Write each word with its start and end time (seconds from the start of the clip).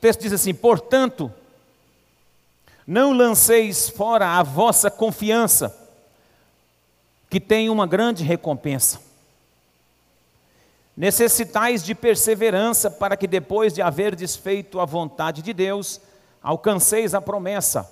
texto 0.00 0.20
diz 0.20 0.32
assim: 0.32 0.54
portanto, 0.54 1.32
não 2.86 3.12
lanceis 3.12 3.88
fora 3.88 4.38
a 4.38 4.42
vossa 4.42 4.90
confiança, 4.90 5.76
que 7.28 7.38
tem 7.38 7.70
uma 7.70 7.86
grande 7.86 8.24
recompensa. 8.24 9.00
Necessitais 10.96 11.84
de 11.84 11.94
perseverança 11.94 12.90
para 12.90 13.16
que 13.16 13.26
depois 13.26 13.72
de 13.72 13.80
haver 13.80 14.16
desfeito 14.16 14.80
a 14.80 14.84
vontade 14.84 15.40
de 15.40 15.52
Deus, 15.52 16.00
alcanceis 16.42 17.14
a 17.14 17.20
promessa. 17.20 17.90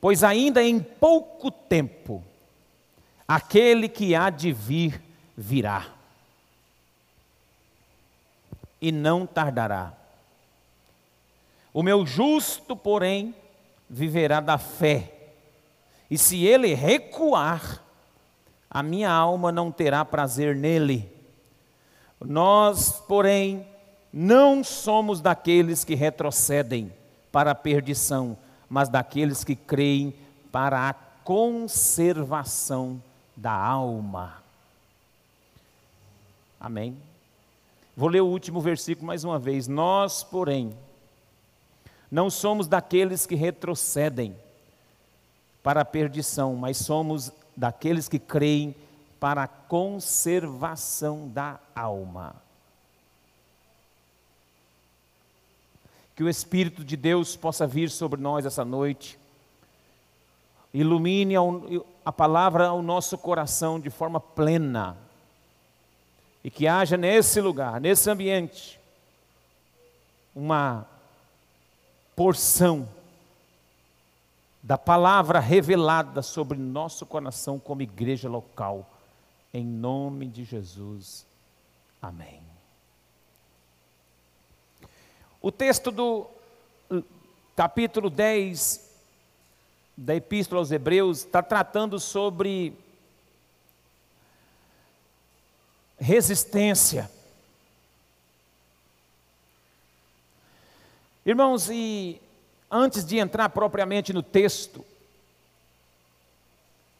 Pois 0.00 0.24
ainda 0.24 0.62
em 0.62 0.80
pouco 0.80 1.50
tempo, 1.50 2.24
aquele 3.28 3.88
que 3.88 4.14
há 4.14 4.30
de 4.30 4.52
vir 4.52 5.02
virá. 5.36 5.86
E 8.80 8.90
não 8.90 9.26
tardará. 9.26 9.99
O 11.72 11.82
meu 11.82 12.04
justo, 12.04 12.76
porém, 12.76 13.34
viverá 13.88 14.40
da 14.40 14.58
fé. 14.58 15.12
E 16.10 16.18
se 16.18 16.44
ele 16.44 16.74
recuar, 16.74 17.82
a 18.68 18.82
minha 18.82 19.10
alma 19.10 19.52
não 19.52 19.70
terá 19.70 20.04
prazer 20.04 20.56
nele. 20.56 21.10
Nós, 22.20 23.00
porém, 23.06 23.64
não 24.12 24.64
somos 24.64 25.20
daqueles 25.20 25.84
que 25.84 25.94
retrocedem 25.94 26.92
para 27.30 27.52
a 27.52 27.54
perdição, 27.54 28.36
mas 28.68 28.88
daqueles 28.88 29.44
que 29.44 29.54
creem 29.54 30.12
para 30.50 30.88
a 30.88 30.92
conservação 30.92 33.00
da 33.36 33.52
alma. 33.52 34.42
Amém. 36.58 36.96
Vou 37.96 38.08
ler 38.08 38.20
o 38.20 38.26
último 38.26 38.60
versículo 38.60 39.06
mais 39.06 39.24
uma 39.24 39.38
vez. 39.38 39.66
Nós, 39.66 40.22
porém, 40.22 40.76
não 42.10 42.28
somos 42.28 42.66
daqueles 42.66 43.24
que 43.24 43.34
retrocedem 43.34 44.34
para 45.62 45.82
a 45.82 45.84
perdição, 45.84 46.56
mas 46.56 46.76
somos 46.78 47.30
daqueles 47.56 48.08
que 48.08 48.18
creem 48.18 48.74
para 49.20 49.44
a 49.44 49.48
conservação 49.48 51.28
da 51.28 51.60
alma. 51.74 52.34
Que 56.16 56.24
o 56.24 56.28
Espírito 56.28 56.82
de 56.82 56.96
Deus 56.96 57.36
possa 57.36 57.66
vir 57.66 57.90
sobre 57.90 58.20
nós 58.20 58.44
essa 58.44 58.64
noite, 58.64 59.18
ilumine 60.72 61.34
a 62.04 62.12
palavra 62.12 62.68
ao 62.68 62.82
nosso 62.82 63.16
coração 63.18 63.78
de 63.78 63.90
forma 63.90 64.18
plena, 64.18 64.96
e 66.42 66.50
que 66.50 66.66
haja 66.66 66.96
nesse 66.96 67.40
lugar, 67.40 67.80
nesse 67.80 68.10
ambiente, 68.10 68.80
uma 70.34 70.86
porção 72.20 72.86
da 74.62 74.76
palavra 74.76 75.40
revelada 75.40 76.20
sobre 76.20 76.58
nosso 76.58 77.06
coração 77.06 77.58
como 77.58 77.80
igreja 77.80 78.28
local, 78.28 78.86
em 79.54 79.64
nome 79.64 80.26
de 80.26 80.44
Jesus. 80.44 81.24
Amém. 82.02 82.42
O 85.40 85.50
texto 85.50 85.90
do 85.90 86.26
capítulo 87.56 88.10
10 88.10 88.86
da 89.96 90.14
Epístola 90.14 90.60
aos 90.60 90.70
Hebreus 90.70 91.20
está 91.20 91.42
tratando 91.42 91.98
sobre 91.98 92.76
resistência. 95.98 97.10
Irmãos, 101.24 101.68
e 101.70 102.20
antes 102.70 103.04
de 103.04 103.18
entrar 103.18 103.50
propriamente 103.50 104.12
no 104.12 104.22
texto, 104.22 104.84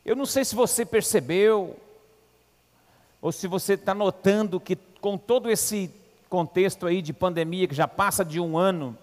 eu 0.05 0.15
não 0.15 0.27
sei 0.27 0.45
se 0.45 0.55
você 0.55 0.85
percebeu, 0.85 1.77
ou 3.23 3.33
se 3.33 3.47
você 3.47 3.75
está 3.75 3.95
notando 3.95 4.61
que 4.61 4.77
com 5.01 5.17
todo 5.17 5.51
esse 5.51 5.91
contexto 6.29 6.87
aí 6.87 7.01
de 7.01 7.13
pandemia 7.13 7.67
que 7.67 7.75
já 7.75 7.89
passa 7.89 8.25
de 8.25 8.39
um 8.39 8.59
ano, 8.59 8.97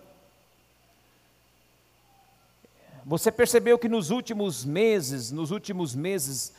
você 3.03 3.31
percebeu 3.31 3.79
que 3.79 3.89
nos 3.89 4.11
últimos 4.11 4.63
meses, 4.63 5.31
nos 5.31 5.49
últimos 5.49 5.95
meses, 5.95 6.53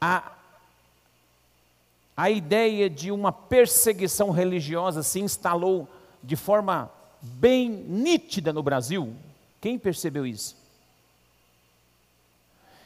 a, 0.00 0.32
a 2.16 2.30
ideia 2.30 2.88
de 2.88 3.10
uma 3.10 3.32
perseguição 3.32 4.30
religiosa 4.30 5.02
se 5.02 5.20
instalou 5.20 5.86
de 6.22 6.36
forma 6.36 6.90
bem 7.20 7.68
nítida 7.68 8.52
no 8.52 8.62
Brasil. 8.62 9.14
Quem 9.60 9.78
percebeu 9.78 10.26
isso? 10.26 10.56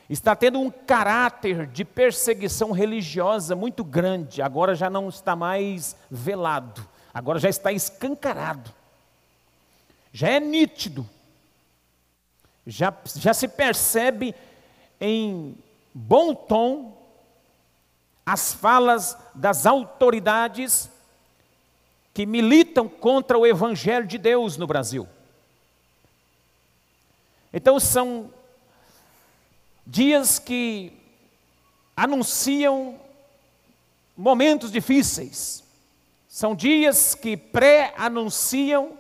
Está 0.09 0.37
tendo 0.37 0.61
um 0.61 0.71
caráter 0.71 1.67
de 1.67 1.85
perseguição 1.85 2.71
religiosa 2.73 3.57
muito 3.57 3.83
grande, 3.83 4.43
agora 4.43 4.75
já 4.75 4.91
não 4.91 5.09
está 5.09 5.35
mais 5.35 5.97
velado, 6.11 6.87
agora 7.15 7.39
já 7.39 7.49
está 7.49 7.73
escancarado, 7.73 8.71
já 10.13 10.29
é 10.29 10.39
nítido, 10.39 11.09
já, 12.67 12.93
já 13.17 13.33
se 13.33 13.49
percebe 13.49 14.35
em 15.01 15.57
bom 15.95 16.35
tom 16.35 16.97
as 18.25 18.53
falas 18.53 19.17
das 19.35 19.67
autoridades 19.67 20.91
que 22.15 22.27
militam 22.27 22.89
contra 22.89 23.39
o 23.39 23.47
Evangelho 23.47 24.07
de 24.07 24.19
Deus 24.19 24.57
no 24.57 24.67
Brasil. 24.67 25.09
Então 27.53 27.79
são 27.79 28.31
dias 29.87 30.39
que 30.39 30.93
anunciam 31.97 32.99
momentos 34.17 34.71
difíceis, 34.71 35.63
são 36.29 36.55
dias 36.55 37.15
que 37.15 37.37
pré-anunciam 37.37 38.97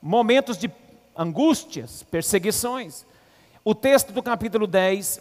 momentos 0.00 0.58
de 0.58 0.70
angústias, 1.16 2.02
perseguições. 2.02 3.04
O 3.64 3.74
texto 3.74 4.12
do 4.12 4.22
capítulo 4.22 4.66
10, 4.66 5.20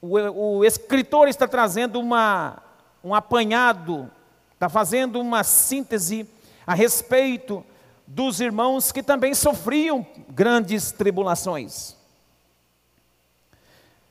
o, 0.00 0.58
o 0.58 0.64
escritor 0.64 1.28
está 1.28 1.46
trazendo 1.46 2.00
uma, 2.00 2.62
um 3.02 3.14
apanhado 3.14 4.10
está 4.62 4.68
fazendo 4.68 5.20
uma 5.20 5.42
síntese 5.42 6.24
a 6.64 6.72
respeito 6.72 7.66
dos 8.06 8.40
irmãos 8.40 8.92
que 8.92 9.02
também 9.02 9.34
sofriam 9.34 10.06
grandes 10.28 10.92
tribulações. 10.92 11.96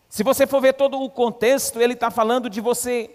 Se 0.10 0.24
você 0.24 0.46
for 0.46 0.60
ver 0.60 0.74
todo 0.74 1.02
o 1.02 1.10
contexto, 1.10 1.80
ele 1.80 1.94
está 1.94 2.12
falando 2.12 2.50
de 2.50 2.60
você 2.60 3.10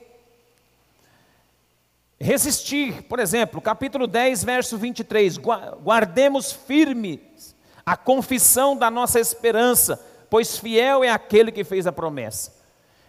resistir. 2.19 3.03
Por 3.03 3.19
exemplo, 3.19 3.61
capítulo 3.61 4.07
10, 4.07 4.43
verso 4.43 4.79
23: 4.79 5.37
Guardemos 5.37 6.53
firmes 6.53 7.55
a 7.85 7.99
confissão 7.99 8.75
da 8.75 8.91
nossa 8.91 9.21
esperança, 9.21 10.03
pois 10.31 10.57
fiel 10.57 11.05
é 11.05 11.11
aquele 11.11 11.53
que 11.53 11.65
fez 11.65 11.87
a 11.87 11.93
promessa. 11.93 12.57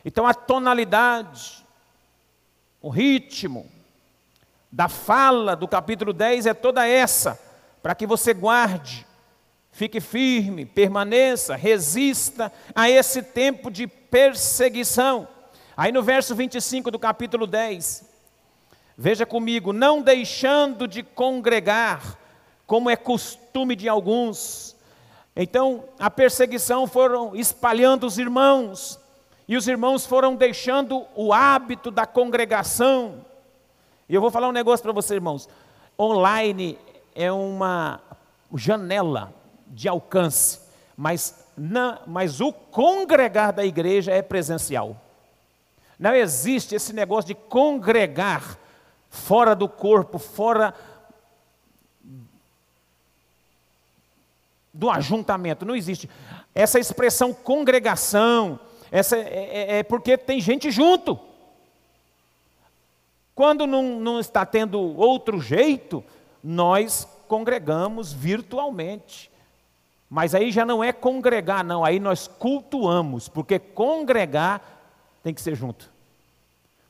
Então, 0.03 0.27
a 0.27 0.33
tonalidade, 0.33 1.65
o 2.81 2.89
ritmo, 2.89 3.71
da 4.77 4.87
fala 4.87 5.55
do 5.55 5.67
capítulo 5.67 6.13
10 6.13 6.45
é 6.45 6.53
toda 6.53 6.87
essa, 6.87 7.39
para 7.81 7.95
que 7.95 8.05
você 8.05 8.31
guarde, 8.31 9.07
fique 9.71 9.99
firme, 9.99 10.67
permaneça, 10.67 11.55
resista 11.55 12.53
a 12.75 12.87
esse 12.87 13.23
tempo 13.23 13.71
de 13.71 13.87
perseguição. 13.87 15.27
Aí 15.75 15.91
no 15.91 16.03
verso 16.03 16.35
25 16.35 16.91
do 16.91 16.99
capítulo 16.99 17.47
10, 17.47 18.07
veja 18.95 19.25
comigo, 19.25 19.73
não 19.73 19.99
deixando 19.99 20.87
de 20.87 21.01
congregar, 21.01 22.15
como 22.67 22.87
é 22.87 22.95
costume 22.95 23.75
de 23.75 23.89
alguns. 23.89 24.75
Então, 25.35 25.85
a 25.97 26.11
perseguição 26.11 26.85
foram 26.85 27.35
espalhando 27.35 28.05
os 28.05 28.19
irmãos, 28.19 28.99
e 29.47 29.57
os 29.57 29.67
irmãos 29.67 30.05
foram 30.05 30.35
deixando 30.35 31.03
o 31.15 31.33
hábito 31.33 31.89
da 31.89 32.05
congregação, 32.05 33.25
e 34.09 34.15
eu 34.15 34.21
vou 34.21 34.31
falar 34.31 34.47
um 34.47 34.53
negócio 34.53 34.83
para 34.83 34.93
vocês, 34.93 35.15
irmãos. 35.15 35.49
Online 35.99 36.77
é 37.13 37.31
uma 37.31 37.99
janela 38.55 39.33
de 39.67 39.89
alcance, 39.89 40.61
mas, 40.95 41.45
não, 41.57 41.99
mas 42.07 42.39
o 42.39 42.53
congregar 42.53 43.51
da 43.51 43.65
igreja 43.65 44.11
é 44.11 44.21
presencial. 44.21 44.95
Não 45.99 46.15
existe 46.15 46.75
esse 46.75 46.93
negócio 46.93 47.27
de 47.27 47.35
congregar 47.35 48.57
fora 49.09 49.55
do 49.55 49.67
corpo, 49.67 50.17
fora 50.17 50.73
do 54.73 54.89
ajuntamento. 54.89 55.65
Não 55.65 55.75
existe. 55.75 56.09
Essa 56.53 56.79
expressão 56.79 57.33
congregação, 57.33 58.59
essa 58.91 59.17
é, 59.17 59.49
é, 59.51 59.77
é 59.79 59.83
porque 59.83 60.17
tem 60.17 60.39
gente 60.39 60.69
junto. 60.71 61.19
Quando 63.37 63.67
não, 63.67 63.99
não 63.99 64.19
está 64.19 64.43
tendo 64.47 64.81
outro 64.97 65.39
jeito, 65.39 66.03
nós 66.43 67.07
congregamos 67.27 68.11
virtualmente. 68.11 69.29
Mas 70.09 70.33
aí 70.33 70.51
já 70.51 70.65
não 70.65 70.83
é 70.83 70.91
congregar, 70.91 71.63
não, 71.63 71.85
aí 71.85 71.99
nós 71.99 72.27
cultuamos, 72.27 73.29
porque 73.29 73.59
congregar 73.59 74.59
tem 75.21 75.35
que 75.35 75.41
ser 75.41 75.53
junto. 75.53 75.87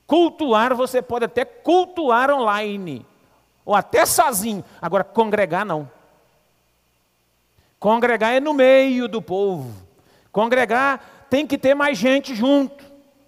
Cultuar, 0.05 0.73
você 0.73 1.01
pode 1.01 1.25
até 1.25 1.43
cultuar 1.43 2.31
online, 2.31 3.05
ou 3.65 3.75
até 3.75 4.05
sozinho, 4.05 4.63
agora 4.81 5.03
congregar 5.03 5.65
não. 5.65 5.91
Congregar 7.77 8.33
é 8.33 8.39
no 8.39 8.53
meio 8.53 9.09
do 9.09 9.21
povo, 9.21 9.73
congregar 10.31 11.27
tem 11.29 11.45
que 11.45 11.57
ter 11.57 11.75
mais 11.75 11.97
gente 11.97 12.33
junto. 12.33 12.85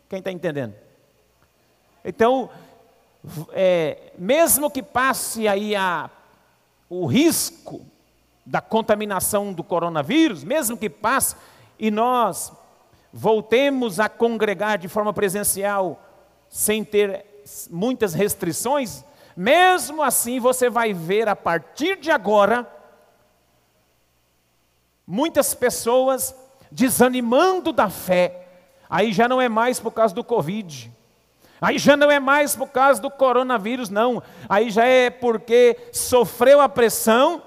Quem 0.07 0.19
está 0.19 0.31
entendendo? 0.31 0.73
Então, 2.05 2.49
é, 3.51 4.11
mesmo 4.17 4.69
que 4.69 4.83
passe 4.83 5.47
aí 5.47 5.75
a, 5.75 6.09
o 6.89 7.05
risco 7.05 7.85
da 8.45 8.61
contaminação 8.61 9.53
do 9.53 9.63
coronavírus, 9.63 10.43
mesmo 10.43 10.77
que 10.77 10.89
passe 10.89 11.35
e 11.77 11.91
nós 11.91 12.51
voltemos 13.13 13.99
a 13.99 14.09
congregar 14.09 14.77
de 14.77 14.87
forma 14.87 15.13
presencial 15.13 16.01
sem 16.49 16.83
ter 16.83 17.25
muitas 17.69 18.13
restrições, 18.13 19.03
mesmo 19.35 20.03
assim 20.03 20.39
você 20.39 20.69
vai 20.69 20.93
ver 20.93 21.27
a 21.27 21.35
partir 21.35 21.97
de 21.97 22.11
agora 22.11 22.67
muitas 25.05 25.53
pessoas 25.55 26.35
desanimando 26.71 27.71
da 27.71 27.89
fé. 27.89 28.47
Aí 28.89 29.13
já 29.13 29.27
não 29.27 29.41
é 29.41 29.49
mais 29.49 29.79
por 29.79 29.91
causa 29.91 30.13
do 30.13 30.23
Covid. 30.23 30.91
Aí 31.61 31.77
já 31.77 31.97
não 31.97 32.09
é 32.09 32.19
mais 32.19 32.55
por 32.55 32.69
causa 32.69 33.01
do 33.01 33.11
coronavírus, 33.11 33.89
não. 33.89 34.23
Aí 34.47 34.69
já 34.69 34.85
é 34.85 35.09
porque 35.09 35.77
sofreu 35.91 36.61
a 36.61 36.69
pressão, 36.69 37.43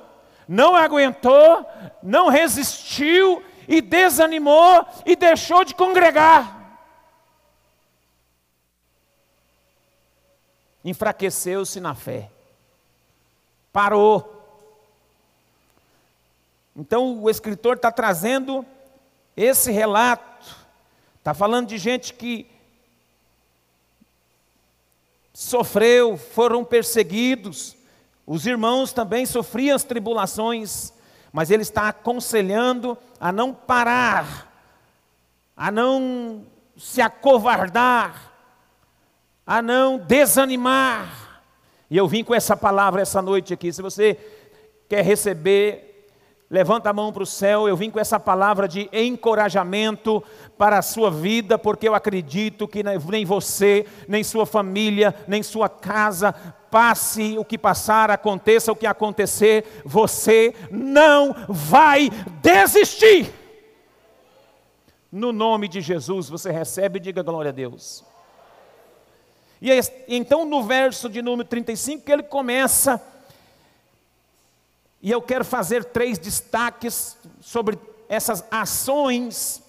não 0.46 0.76
aguentou, 0.76 1.66
não 2.02 2.28
resistiu 2.28 3.42
e 3.66 3.80
desanimou 3.80 4.86
e 5.06 5.16
deixou 5.16 5.64
de 5.64 5.74
congregar. 5.74 6.60
Enfraqueceu-se 10.84 11.80
na 11.80 11.94
fé. 11.94 12.28
Parou. 13.72 14.40
Então 16.76 17.22
o 17.22 17.30
escritor 17.30 17.76
está 17.76 17.90
trazendo 17.90 18.66
esse 19.36 19.70
relato. 19.70 20.56
Está 21.18 21.32
falando 21.32 21.68
de 21.68 21.78
gente 21.78 22.12
que 22.12 22.50
sofreu, 25.32 26.16
foram 26.16 26.64
perseguidos. 26.64 27.76
Os 28.26 28.46
irmãos 28.46 28.92
também 28.92 29.26
sofriam 29.26 29.74
as 29.74 29.84
tribulações, 29.84 30.92
mas 31.32 31.50
ele 31.50 31.62
está 31.62 31.88
aconselhando 31.88 32.96
a 33.18 33.32
não 33.32 33.52
parar, 33.52 34.52
a 35.56 35.70
não 35.70 36.44
se 36.76 37.00
acovardar, 37.00 38.32
a 39.46 39.60
não 39.60 39.98
desanimar. 39.98 41.42
E 41.90 41.96
eu 41.96 42.08
vim 42.08 42.24
com 42.24 42.34
essa 42.34 42.56
palavra 42.56 43.02
essa 43.02 43.20
noite 43.20 43.52
aqui. 43.52 43.72
Se 43.72 43.82
você 43.82 44.18
quer 44.88 45.04
receber 45.04 45.91
Levanta 46.52 46.90
a 46.90 46.92
mão 46.92 47.10
para 47.10 47.22
o 47.22 47.26
céu. 47.26 47.66
Eu 47.66 47.74
vim 47.74 47.88
com 47.88 47.98
essa 47.98 48.20
palavra 48.20 48.68
de 48.68 48.86
encorajamento 48.92 50.22
para 50.58 50.76
a 50.76 50.82
sua 50.82 51.10
vida, 51.10 51.58
porque 51.58 51.88
eu 51.88 51.94
acredito 51.94 52.68
que 52.68 52.82
nem 52.82 53.24
você, 53.24 53.86
nem 54.06 54.22
sua 54.22 54.44
família, 54.44 55.14
nem 55.26 55.42
sua 55.42 55.66
casa, 55.70 56.34
passe 56.70 57.38
o 57.38 57.44
que 57.44 57.56
passar, 57.56 58.10
aconteça 58.10 58.70
o 58.70 58.76
que 58.76 58.86
acontecer, 58.86 59.80
você 59.82 60.54
não 60.70 61.34
vai 61.48 62.10
desistir. 62.42 63.32
No 65.10 65.32
nome 65.32 65.68
de 65.68 65.80
Jesus 65.80 66.28
você 66.28 66.52
recebe 66.52 66.98
e 66.98 67.02
diga 67.02 67.22
glória 67.22 67.48
a 67.48 67.52
Deus. 67.52 68.04
E 69.58 69.70
então 70.06 70.44
no 70.44 70.62
verso 70.64 71.08
de 71.08 71.22
número 71.22 71.48
35 71.48 72.12
ele 72.12 72.24
começa 72.24 73.00
e 75.02 75.10
eu 75.10 75.20
quero 75.20 75.44
fazer 75.44 75.84
três 75.86 76.16
destaques 76.16 77.18
sobre 77.40 77.76
essas 78.08 78.44
ações, 78.52 79.60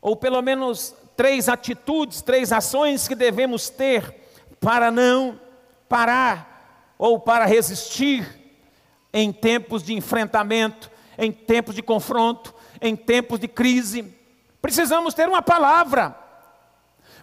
ou 0.00 0.14
pelo 0.14 0.40
menos 0.40 0.94
três 1.16 1.48
atitudes, 1.48 2.22
três 2.22 2.52
ações 2.52 3.08
que 3.08 3.16
devemos 3.16 3.68
ter 3.68 4.14
para 4.60 4.90
não 4.92 5.38
parar 5.88 6.94
ou 6.96 7.18
para 7.18 7.44
resistir 7.44 8.40
em 9.12 9.32
tempos 9.32 9.82
de 9.82 9.92
enfrentamento, 9.94 10.88
em 11.18 11.32
tempos 11.32 11.74
de 11.74 11.82
confronto, 11.82 12.54
em 12.80 12.94
tempos 12.94 13.40
de 13.40 13.48
crise. 13.48 14.14
Precisamos 14.60 15.12
ter 15.12 15.28
uma 15.28 15.42
palavra, 15.42 16.16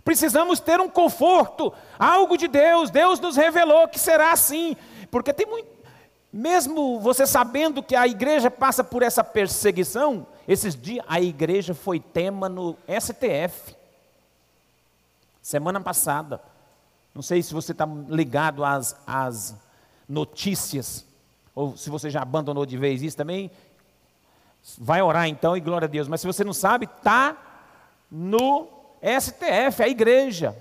precisamos 0.03 0.59
ter 0.59 0.81
um 0.81 0.89
conforto, 0.89 1.73
algo 1.97 2.37
de 2.37 2.49
Deus. 2.49 2.91
Deus 2.91 3.17
nos 3.21 3.37
revelou 3.37 3.87
que 3.87 3.97
será 3.97 4.33
assim, 4.33 4.75
porque 5.09 5.31
tem 5.31 5.45
muito 5.45 5.78
mesmo 6.31 6.99
você 6.99 7.25
sabendo 7.25 7.81
que 7.81 7.95
a 7.95 8.07
igreja 8.07 8.51
passa 8.51 8.83
por 8.83 9.01
essa 9.01 9.23
perseguição, 9.23 10.27
esses 10.47 10.75
dias 10.75 11.03
a 11.07 11.19
igreja 11.19 11.73
foi 11.73 11.99
tema 11.99 12.47
no 12.47 12.77
STF. 12.87 13.75
Semana 15.41 15.81
passada. 15.81 16.41
Não 17.13 17.23
sei 17.23 17.41
se 17.41 17.53
você 17.53 17.71
está 17.71 17.87
ligado 18.07 18.63
às, 18.63 18.95
às 19.05 19.55
notícias, 20.07 21.03
ou 21.55 21.75
se 21.75 21.89
você 21.89 22.09
já 22.09 22.21
abandonou 22.21 22.65
de 22.65 22.77
vez 22.77 23.01
isso 23.01 23.17
também. 23.17 23.49
Vai 24.77 25.01
orar 25.01 25.27
então 25.27 25.57
e 25.57 25.59
glória 25.59 25.87
a 25.87 25.89
Deus. 25.89 26.07
Mas 26.07 26.21
se 26.21 26.27
você 26.27 26.43
não 26.43 26.53
sabe, 26.53 26.85
está 26.85 27.35
no 28.11 28.67
STF, 29.01 29.81
a 29.81 29.89
igreja. 29.89 30.55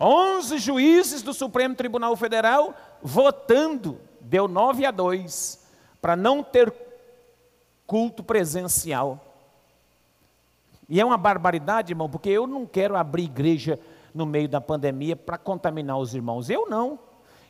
Onze 0.00 0.58
juízes 0.58 1.22
do 1.22 1.34
Supremo 1.34 1.74
Tribunal 1.74 2.16
Federal 2.16 2.74
votando 3.02 4.00
deu 4.22 4.48
9 4.48 4.86
a 4.86 4.90
2 4.90 5.60
para 6.00 6.16
não 6.16 6.42
ter 6.42 6.72
culto 7.86 8.22
presencial. 8.22 9.20
E 10.88 11.00
é 11.00 11.04
uma 11.04 11.16
barbaridade, 11.16 11.92
irmão, 11.92 12.08
porque 12.08 12.28
eu 12.28 12.46
não 12.46 12.66
quero 12.66 12.96
abrir 12.96 13.24
igreja 13.24 13.78
no 14.14 14.26
meio 14.26 14.48
da 14.48 14.60
pandemia 14.60 15.16
para 15.16 15.38
contaminar 15.38 15.98
os 15.98 16.14
irmãos. 16.14 16.50
Eu 16.50 16.68
não. 16.68 16.98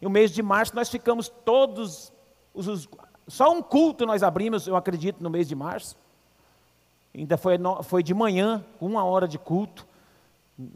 E 0.01 0.07
o 0.07 0.11
mês 0.11 0.31
de 0.31 0.43
março 0.43 0.75
nós 0.75 0.89
ficamos 0.89 1.29
todos, 1.29 2.13
os, 2.55 2.67
os, 2.67 2.89
só 3.27 3.53
um 3.53 3.63
culto 3.63 4.05
nós 4.07 4.23
abrimos, 4.23 4.67
eu 4.67 4.77
acredito, 4.77 5.23
no 5.23 5.31
mês 5.31 5.49
de 5.49 5.55
março. 5.55 5.97
Ainda 7.15 7.37
foi, 7.37 7.59
foi 7.85 8.03
de 8.03 8.15
manhã, 8.15 8.65
uma 8.81 9.05
hora 9.05 9.29
de 9.29 9.39
culto. 9.39 9.87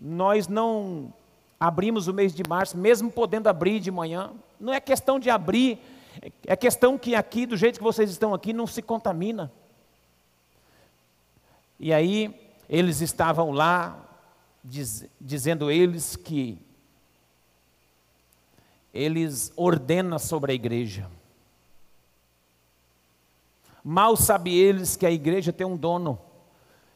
Nós 0.01 0.49
não 0.49 1.13
abrimos 1.59 2.09
o 2.09 2.15
mês 2.15 2.35
de 2.35 2.43
março, 2.49 2.77
mesmo 2.77 3.11
podendo 3.11 3.49
abrir 3.49 3.81
de 3.81 3.91
manhã. 3.91 4.31
Não 4.59 4.73
é 4.73 4.81
questão 4.81 5.19
de 5.19 5.31
abrir, 5.31 5.79
é 6.47 6.57
questão 6.57 6.97
que 6.99 7.15
aqui, 7.15 7.47
do 7.47 7.57
jeito 7.57 7.79
que 7.79 7.85
vocês 7.85 8.11
estão 8.11 8.33
aqui, 8.33 8.53
não 8.53 8.67
se 8.67 8.83
contamina. 8.83 9.53
E 11.79 11.93
aí, 11.93 12.35
eles 12.69 13.01
estavam 13.01 13.51
lá, 13.51 13.99
diz, 14.65 15.05
dizendo 15.21 15.71
eles 15.71 16.17
que 16.17 16.59
eles 18.93 19.53
ordenam 19.57 20.19
sobre 20.19 20.53
a 20.53 20.55
igreja. 20.55 21.11
Mal 23.85 24.17
sabem 24.17 24.55
eles 24.55 24.97
que 24.97 25.07
a 25.07 25.11
igreja 25.11 25.53
tem 25.53 25.67
um 25.67 25.77
dono, 25.77 26.19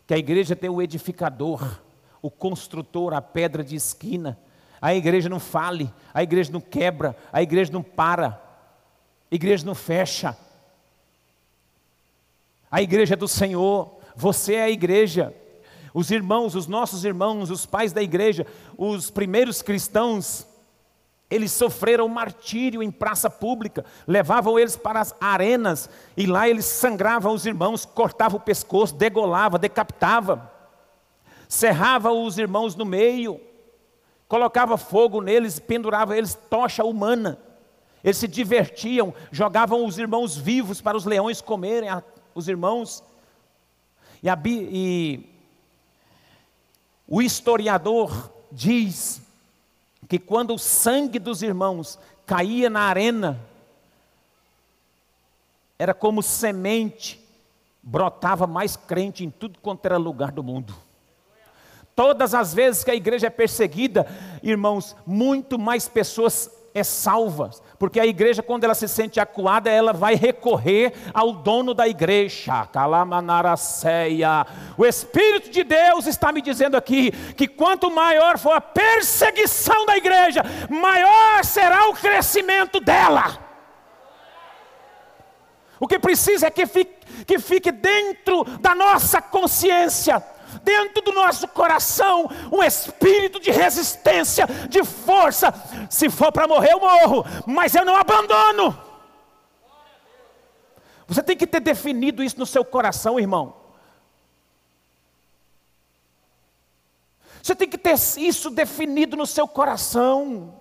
que 0.07 0.15
a 0.15 0.19
igreja 0.19 0.57
tem 0.57 0.71
o 0.71 0.83
edificador, 0.83 1.81
o 2.21 2.31
construtor, 2.31 3.15
a 3.15 3.23
pedra 3.23 3.63
de 3.63 3.77
esquina, 3.77 4.39
a 4.81 4.95
igreja 4.95 5.29
não 5.29 5.39
fale, 5.39 5.93
a 6.15 6.23
igreja 6.23 6.51
não 6.51 6.61
quebra, 6.61 7.15
a 7.33 7.43
igreja 7.43 7.71
não 7.73 7.83
para, 7.83 8.41
a 9.31 9.35
igreja 9.35 9.67
não 9.67 9.75
fecha. 9.75 10.37
A 12.71 12.81
igreja 12.81 13.15
é 13.15 13.17
do 13.17 13.29
Senhor, 13.29 13.99
você 14.17 14.55
é 14.55 14.63
a 14.63 14.71
igreja. 14.71 15.35
Os 15.93 16.11
irmãos, 16.11 16.55
os 16.55 16.67
nossos 16.67 17.05
irmãos, 17.05 17.51
os 17.51 17.67
pais 17.67 17.93
da 17.93 18.03
igreja, 18.03 18.47
os 18.79 19.11
primeiros 19.11 19.61
cristãos, 19.61 20.47
eles 21.29 21.53
sofreram 21.53 22.09
martírio 22.09 22.83
em 22.83 22.91
praça 22.91 23.29
pública, 23.29 23.85
levavam 24.07 24.59
eles 24.59 24.77
para 24.77 25.01
as 25.01 25.15
arenas 25.21 25.91
e 26.17 26.27
lá 26.27 26.49
eles 26.49 26.65
sangravam 26.65 27.35
os 27.35 27.45
irmãos, 27.45 27.85
cortavam 27.85 28.39
o 28.39 28.43
pescoço, 28.43 28.95
degolava, 28.95 29.59
decapitava, 29.59 30.51
cerrava 31.49 32.13
os 32.13 32.39
irmãos 32.39 32.75
no 32.75 32.85
meio 32.85 33.41
colocava 34.31 34.79
fogo 34.79 35.21
neles, 35.21 35.59
pendurava 35.59 36.17
eles 36.17 36.39
tocha 36.49 36.85
humana. 36.85 37.37
Eles 38.03 38.17
se 38.17 38.29
divertiam, 38.29 39.13
jogavam 39.33 39.85
os 39.85 39.99
irmãos 39.99 40.37
vivos 40.37 40.81
para 40.81 40.97
os 40.97 41.05
leões 41.05 41.41
comerem 41.41 41.89
a, 41.89 42.01
os 42.33 42.47
irmãos. 42.47 43.03
E, 44.23 44.29
a, 44.29 44.39
e 44.47 45.29
o 47.09 47.21
historiador 47.21 48.33
diz 48.53 49.21
que 50.09 50.17
quando 50.17 50.55
o 50.55 50.59
sangue 50.61 51.19
dos 51.19 51.43
irmãos 51.43 51.99
caía 52.25 52.71
na 52.71 52.83
arena, 52.83 53.37
era 55.77 55.93
como 55.93 56.23
semente, 56.23 57.21
brotava 57.83 58.47
mais 58.47 58.77
crente 58.77 59.25
em 59.25 59.31
tudo 59.31 59.59
quanto 59.59 59.85
era 59.87 59.97
lugar 59.97 60.31
do 60.31 60.45
mundo. 60.45 60.73
Todas 62.01 62.33
as 62.33 62.55
vezes 62.55 62.83
que 62.83 62.91
a 62.91 62.95
igreja 62.95 63.27
é 63.27 63.31
perseguida, 63.31 64.07
irmãos, 64.43 64.97
muito 65.05 65.59
mais 65.59 65.87
pessoas 65.87 66.51
é 66.73 66.83
salva, 66.83 67.51
porque 67.79 68.01
a 68.01 68.07
igreja, 68.07 68.43
quando 68.43 68.65
ela 68.65 68.73
se 68.73 68.89
sente 68.89 69.21
acuada, 69.21 69.69
ela 69.69 69.93
vai 69.93 70.15
recorrer 70.15 70.95
ao 71.13 71.31
dono 71.31 71.75
da 71.75 71.87
igreja, 71.87 72.65
Calamanaraceia. 72.73 74.47
O 74.79 74.87
Espírito 74.87 75.51
de 75.51 75.63
Deus 75.63 76.07
está 76.07 76.33
me 76.33 76.41
dizendo 76.41 76.75
aqui 76.75 77.11
que 77.35 77.47
quanto 77.47 77.91
maior 77.91 78.39
for 78.39 78.53
a 78.53 78.63
perseguição 78.63 79.85
da 79.85 79.99
igreja, 79.99 80.43
maior 80.71 81.45
será 81.45 81.87
o 81.91 81.93
crescimento 81.93 82.81
dela. 82.81 83.39
O 85.79 85.87
que 85.87 85.99
precisa 85.99 86.47
é 86.47 86.51
que 86.51 86.67
fique, 86.67 86.95
que 87.27 87.39
fique 87.39 87.71
dentro 87.71 88.45
da 88.59 88.75
nossa 88.75 89.21
consciência 89.21 90.40
dentro 90.63 91.03
do 91.03 91.13
nosso 91.13 91.49
coração 91.49 92.31
um 92.53 92.63
espírito 92.63 93.41
de 93.41 93.51
resistência, 93.51 94.47
de 94.69 94.85
força. 94.85 95.53
Se 95.89 96.09
for 96.09 96.33
para 96.33 96.49
morrer, 96.49 96.73
eu 96.73 96.81
morro, 96.81 97.25
mas 97.47 97.75
eu 97.75 97.85
não 97.85 97.97
abandono. 97.97 98.79
Você 101.07 101.23
tem 101.23 101.37
que 101.37 101.47
ter 101.47 101.61
definido 101.61 102.23
isso 102.23 102.39
no 102.39 102.47
seu 102.47 102.65
coração, 102.65 103.19
irmão. 103.19 103.57
Você 107.43 107.55
tem 107.55 107.69
que 107.69 107.79
ter 107.79 107.95
isso 108.19 108.51
definido 108.51 109.17
no 109.17 109.27
seu 109.27 109.49
coração. 109.49 110.55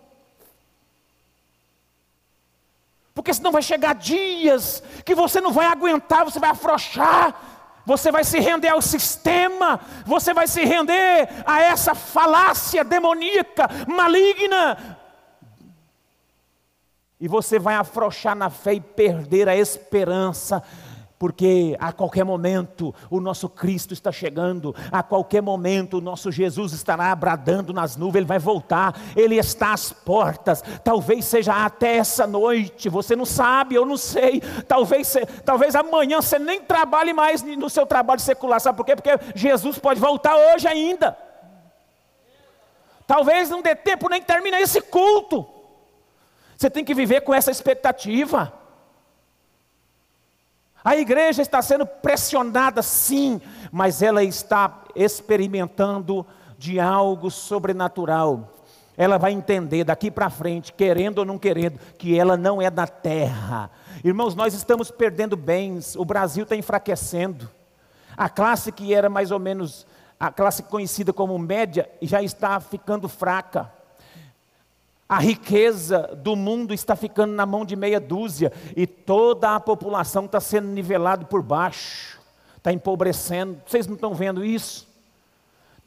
Porque 3.14 3.34
senão 3.34 3.52
vai 3.52 3.62
chegar 3.62 3.96
dias 3.96 4.82
que 5.04 5.14
você 5.14 5.42
não 5.42 5.52
vai 5.52 5.66
aguentar, 5.66 6.24
você 6.24 6.40
vai 6.40 6.52
afrouxar, 6.52 7.59
você 7.86 8.12
vai 8.12 8.24
se 8.24 8.40
render 8.40 8.70
ao 8.70 8.82
sistema, 8.82 9.80
você 10.06 10.34
vai 10.34 10.48
se 10.48 10.64
render 10.64 11.30
a 11.46 11.62
essa 11.62 11.96
falácia 11.96 12.84
demoníaca, 12.84 13.68
maligna. 13.88 14.98
E 17.20 17.28
você 17.28 17.60
vai 17.60 17.76
afrouxar 17.76 18.36
na 18.36 18.50
fé 18.50 18.74
e 18.76 18.82
perder 18.82 19.50
a 19.50 19.56
esperança 19.56 20.64
porque 21.20 21.76
a 21.80 21.92
qualquer 21.92 22.24
momento 22.24 22.96
o 23.10 23.20
nosso 23.20 23.50
Cristo 23.50 23.94
está 23.94 24.10
chegando, 24.10 24.74
a 24.90 25.04
qualquer 25.04 25.42
momento 25.42 25.98
o 25.98 26.02
nosso 26.02 26.32
Jesus 26.32 26.72
estará 26.72 27.14
bradando 27.14 27.74
nas 27.74 27.98
nuvens, 27.98 28.20
ele 28.22 28.26
vai 28.26 28.40
voltar, 28.40 28.98
ele 29.18 29.36
está 29.36 29.74
às 29.74 29.92
portas, 29.92 30.64
talvez 30.82 31.26
seja 31.26 31.66
até 31.66 31.98
essa 31.98 32.26
noite, 32.26 32.88
você 32.88 33.18
não 33.18 33.26
sabe, 33.26 33.76
eu 33.76 33.86
não 33.86 33.98
sei, 33.98 34.40
talvez, 34.66 35.14
talvez 35.44 35.76
amanhã 35.76 36.22
você 36.22 36.40
nem 36.40 36.62
trabalhe 36.62 37.12
mais 37.12 37.44
no 37.44 37.70
seu 37.70 37.86
trabalho 37.86 38.22
secular, 38.22 38.62
sabe 38.62 38.78
por 38.78 38.86
quê? 38.86 38.96
Porque 38.96 39.20
Jesus 39.36 39.78
pode 39.78 40.00
voltar 40.00 40.38
hoje 40.54 40.70
ainda. 40.70 41.18
Talvez 43.06 43.50
não 43.50 43.62
dê 43.62 43.76
tempo 43.76 44.08
nem 44.08 44.22
termine 44.22 44.62
esse 44.62 44.80
culto. 44.80 45.46
Você 46.56 46.70
tem 46.70 46.86
que 46.86 46.94
viver 46.94 47.22
com 47.22 47.34
essa 47.34 47.50
expectativa. 47.50 48.59
A 50.84 50.96
igreja 50.96 51.42
está 51.42 51.62
sendo 51.62 51.86
pressionada, 51.86 52.82
sim, 52.82 53.42
mas 53.72 54.02
ela 54.02 54.24
está 54.24 54.84
experimentando 54.96 56.26
de 56.58 56.80
algo 56.80 57.30
sobrenatural. 57.30 58.54
Ela 58.96 59.18
vai 59.18 59.32
entender 59.32 59.84
daqui 59.84 60.12
para 60.12 60.30
frente, 60.30 60.74
querendo 60.74 61.20
ou 61.20 61.26
não 61.26 61.38
querendo, 61.38 61.80
que 61.98 62.18
ela 62.18 62.36
não 62.36 62.62
é 62.62 62.70
da 62.70 62.88
terra. 62.88 63.70
Irmãos, 64.04 64.36
nós 64.36 64.54
estamos 64.54 64.92
perdendo 64.92 65.36
bens, 65.36 65.96
o 65.96 66.06
Brasil 66.06 66.44
está 66.44 66.56
enfraquecendo. 66.56 67.50
A 68.16 68.30
classe 68.30 68.72
que 68.72 68.94
era 68.94 69.10
mais 69.10 69.32
ou 69.32 69.40
menos 69.40 69.86
a 70.20 70.32
classe 70.32 70.64
conhecida 70.64 71.14
como 71.14 71.40
média 71.40 71.90
já 72.02 72.22
está 72.22 72.60
ficando 72.60 73.08
fraca. 73.08 73.72
A 75.10 75.18
riqueza 75.18 76.16
do 76.22 76.36
mundo 76.36 76.72
está 76.72 76.96
ficando 76.96 77.34
na 77.34 77.44
mão 77.44 77.66
de 77.66 77.76
meia 77.76 78.00
dúzia 78.00 78.54
e 78.76 78.86
toda 78.86 79.56
a 79.56 79.60
população 79.60 80.26
está 80.26 80.40
sendo 80.40 80.68
nivelada 80.68 81.26
por 81.26 81.42
baixo, 81.42 82.20
está 82.56 82.72
empobrecendo. 82.72 83.60
Vocês 83.66 83.88
não 83.88 83.96
estão 83.96 84.14
vendo 84.14 84.46
isso? 84.46 84.88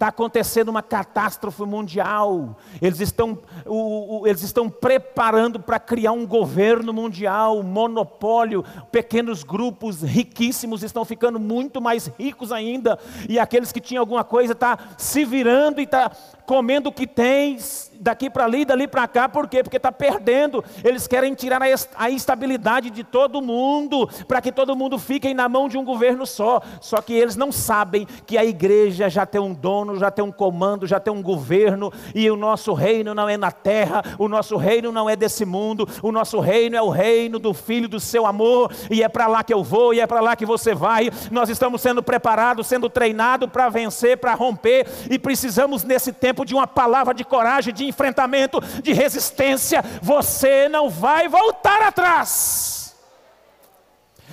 Está 0.02 0.08
acontecendo 0.08 0.70
uma 0.70 0.82
catástrofe 0.82 1.62
mundial. 1.62 2.58
Eles 2.80 2.98
estão, 2.98 3.38
o, 3.64 4.22
o, 4.22 4.26
eles 4.26 4.42
estão 4.42 4.68
preparando 4.68 5.60
para 5.60 5.78
criar 5.78 6.10
um 6.10 6.26
governo 6.26 6.92
mundial, 6.92 7.60
um 7.60 7.62
monopólio. 7.62 8.64
Pequenos 8.90 9.44
grupos 9.44 10.02
riquíssimos 10.02 10.82
estão 10.82 11.04
ficando 11.04 11.38
muito 11.38 11.80
mais 11.80 12.08
ricos 12.18 12.50
ainda. 12.50 12.98
E 13.28 13.38
aqueles 13.38 13.70
que 13.70 13.80
tinham 13.80 14.02
alguma 14.02 14.24
coisa 14.24 14.54
estão 14.54 14.76
tá 14.76 14.88
se 14.98 15.24
virando 15.24 15.80
e 15.80 15.84
estão 15.84 16.08
tá 16.08 16.16
comendo 16.46 16.88
o 16.88 16.92
que 16.92 17.06
tem, 17.06 17.56
daqui 18.00 18.28
para 18.28 18.44
ali, 18.44 18.64
dali 18.64 18.88
para 18.88 19.06
cá, 19.06 19.28
por 19.28 19.48
quê? 19.48 19.62
Porque 19.62 19.76
está 19.76 19.92
perdendo. 19.92 20.64
Eles 20.82 21.06
querem 21.06 21.34
tirar 21.34 21.60
a 21.96 22.10
estabilidade 22.10 22.90
de 22.90 23.04
todo 23.04 23.40
mundo, 23.40 24.08
para 24.26 24.40
que 24.40 24.50
todo 24.50 24.74
mundo 24.74 24.98
fique 24.98 25.32
na 25.32 25.48
mão 25.48 25.68
de 25.68 25.78
um 25.78 25.84
governo 25.84 26.26
só. 26.26 26.60
Só 26.80 27.00
que 27.00 27.12
eles 27.12 27.36
não 27.36 27.52
sabem 27.52 28.06
que 28.26 28.36
a 28.36 28.44
igreja 28.44 29.08
já 29.08 29.24
tem 29.24 29.40
um 29.40 29.54
dono, 29.54 29.96
já 29.96 30.10
tem 30.10 30.24
um 30.24 30.32
comando, 30.32 30.86
já 30.86 30.98
tem 30.98 31.12
um 31.12 31.22
governo, 31.22 31.92
e 32.14 32.28
o 32.30 32.36
nosso 32.36 32.72
reino 32.72 33.14
não 33.14 33.28
é 33.28 33.36
na 33.36 33.52
terra, 33.52 34.02
o 34.18 34.28
nosso 34.28 34.56
reino 34.56 34.90
não 34.90 35.08
é 35.08 35.14
desse 35.14 35.44
mundo, 35.44 35.88
o 36.02 36.10
nosso 36.10 36.40
reino 36.40 36.76
é 36.76 36.82
o 36.82 36.88
reino 36.88 37.38
do 37.38 37.54
Filho 37.54 37.88
do 37.88 38.00
seu 38.00 38.26
amor, 38.26 38.72
e 38.90 39.02
é 39.02 39.08
para 39.08 39.26
lá 39.26 39.44
que 39.44 39.54
eu 39.54 39.62
vou, 39.62 39.94
e 39.94 40.00
é 40.00 40.06
para 40.06 40.20
lá 40.20 40.34
que 40.34 40.46
você 40.46 40.74
vai. 40.74 41.10
Nós 41.30 41.48
estamos 41.48 41.80
sendo 41.80 42.02
preparados, 42.02 42.66
sendo 42.66 42.88
treinados 42.88 43.48
para 43.50 43.68
vencer, 43.68 44.16
para 44.16 44.34
romper, 44.34 44.86
e 45.10 45.18
precisamos 45.18 45.84
nesse 45.84 46.12
tempo 46.12 46.31
de 46.44 46.54
uma 46.54 46.66
palavra 46.66 47.12
de 47.12 47.24
coragem, 47.24 47.72
de 47.72 47.84
enfrentamento, 47.84 48.60
de 48.82 48.92
resistência, 48.92 49.82
você 50.00 50.68
não 50.68 50.88
vai 50.88 51.28
voltar 51.28 51.82
atrás. 51.82 52.96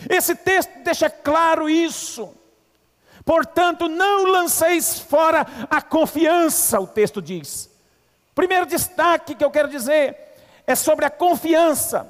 Esse 0.09 0.35
texto 0.35 0.71
deixa 0.83 1.09
claro 1.09 1.69
isso. 1.69 2.33
Portanto, 3.25 3.87
não 3.87 4.25
lanceis 4.25 4.99
fora 4.99 5.45
a 5.69 5.81
confiança, 5.81 6.79
o 6.79 6.87
texto 6.87 7.21
diz. 7.21 7.69
Primeiro 8.33 8.65
destaque 8.65 9.35
que 9.35 9.43
eu 9.43 9.51
quero 9.51 9.67
dizer 9.67 10.17
é 10.65 10.75
sobre 10.75 11.05
a 11.05 11.09
confiança. 11.09 12.07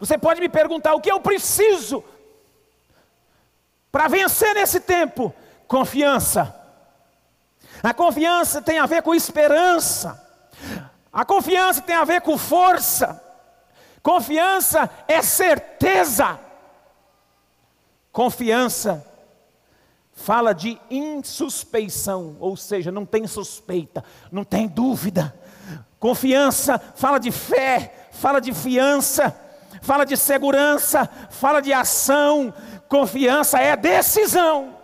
Você 0.00 0.18
pode 0.18 0.40
me 0.40 0.48
perguntar 0.48 0.94
o 0.94 1.00
que 1.00 1.10
eu 1.10 1.20
preciso 1.20 2.04
para 3.90 4.08
vencer 4.08 4.54
nesse 4.54 4.80
tempo? 4.80 5.32
Confiança. 5.68 6.63
A 7.84 7.92
confiança 7.92 8.62
tem 8.62 8.78
a 8.78 8.86
ver 8.86 9.02
com 9.02 9.14
esperança. 9.14 10.18
A 11.12 11.22
confiança 11.22 11.82
tem 11.82 11.94
a 11.94 12.02
ver 12.02 12.22
com 12.22 12.38
força. 12.38 13.22
Confiança 14.02 14.88
é 15.06 15.20
certeza. 15.20 16.40
Confiança 18.10 19.06
fala 20.14 20.54
de 20.54 20.80
insuspeição, 20.90 22.38
ou 22.40 22.56
seja, 22.56 22.90
não 22.90 23.04
tem 23.04 23.26
suspeita, 23.26 24.02
não 24.32 24.44
tem 24.44 24.66
dúvida. 24.66 25.34
Confiança 26.00 26.78
fala 26.94 27.18
de 27.18 27.30
fé, 27.30 28.08
fala 28.12 28.40
de 28.40 28.54
fiança, 28.54 29.38
fala 29.82 30.06
de 30.06 30.16
segurança, 30.16 31.06
fala 31.28 31.60
de 31.60 31.72
ação. 31.72 32.54
Confiança 32.88 33.58
é 33.58 33.76
decisão. 33.76 34.83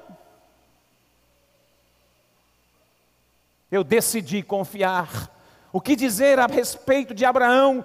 Eu 3.71 3.85
decidi 3.85 4.43
confiar. 4.43 5.31
O 5.73 5.81
que 5.81 5.95
dizer 5.95 6.39
a 6.39 6.47
respeito 6.47 7.15
de 7.15 7.25
Abraão, 7.25 7.85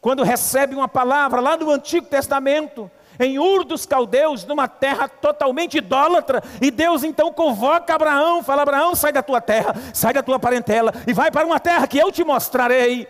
quando 0.00 0.22
recebe 0.22 0.74
uma 0.74 0.88
palavra 0.88 1.40
lá 1.40 1.56
no 1.56 1.70
Antigo 1.70 2.06
Testamento, 2.06 2.90
em 3.18 3.38
Ur 3.38 3.64
dos 3.64 3.84
Caldeus, 3.84 4.44
numa 4.44 4.66
terra 4.68 5.08
totalmente 5.08 5.78
idólatra, 5.78 6.42
e 6.62 6.70
Deus 6.70 7.02
então 7.02 7.32
convoca 7.32 7.94
Abraão, 7.94 8.42
fala: 8.42 8.62
Abraão, 8.62 8.94
sai 8.94 9.12
da 9.12 9.22
tua 9.22 9.40
terra, 9.40 9.74
sai 9.92 10.14
da 10.14 10.22
tua 10.22 10.38
parentela, 10.38 10.92
e 11.06 11.12
vai 11.12 11.30
para 11.30 11.46
uma 11.46 11.60
terra 11.60 11.86
que 11.86 11.98
eu 11.98 12.10
te 12.10 12.24
mostrarei, 12.24 13.06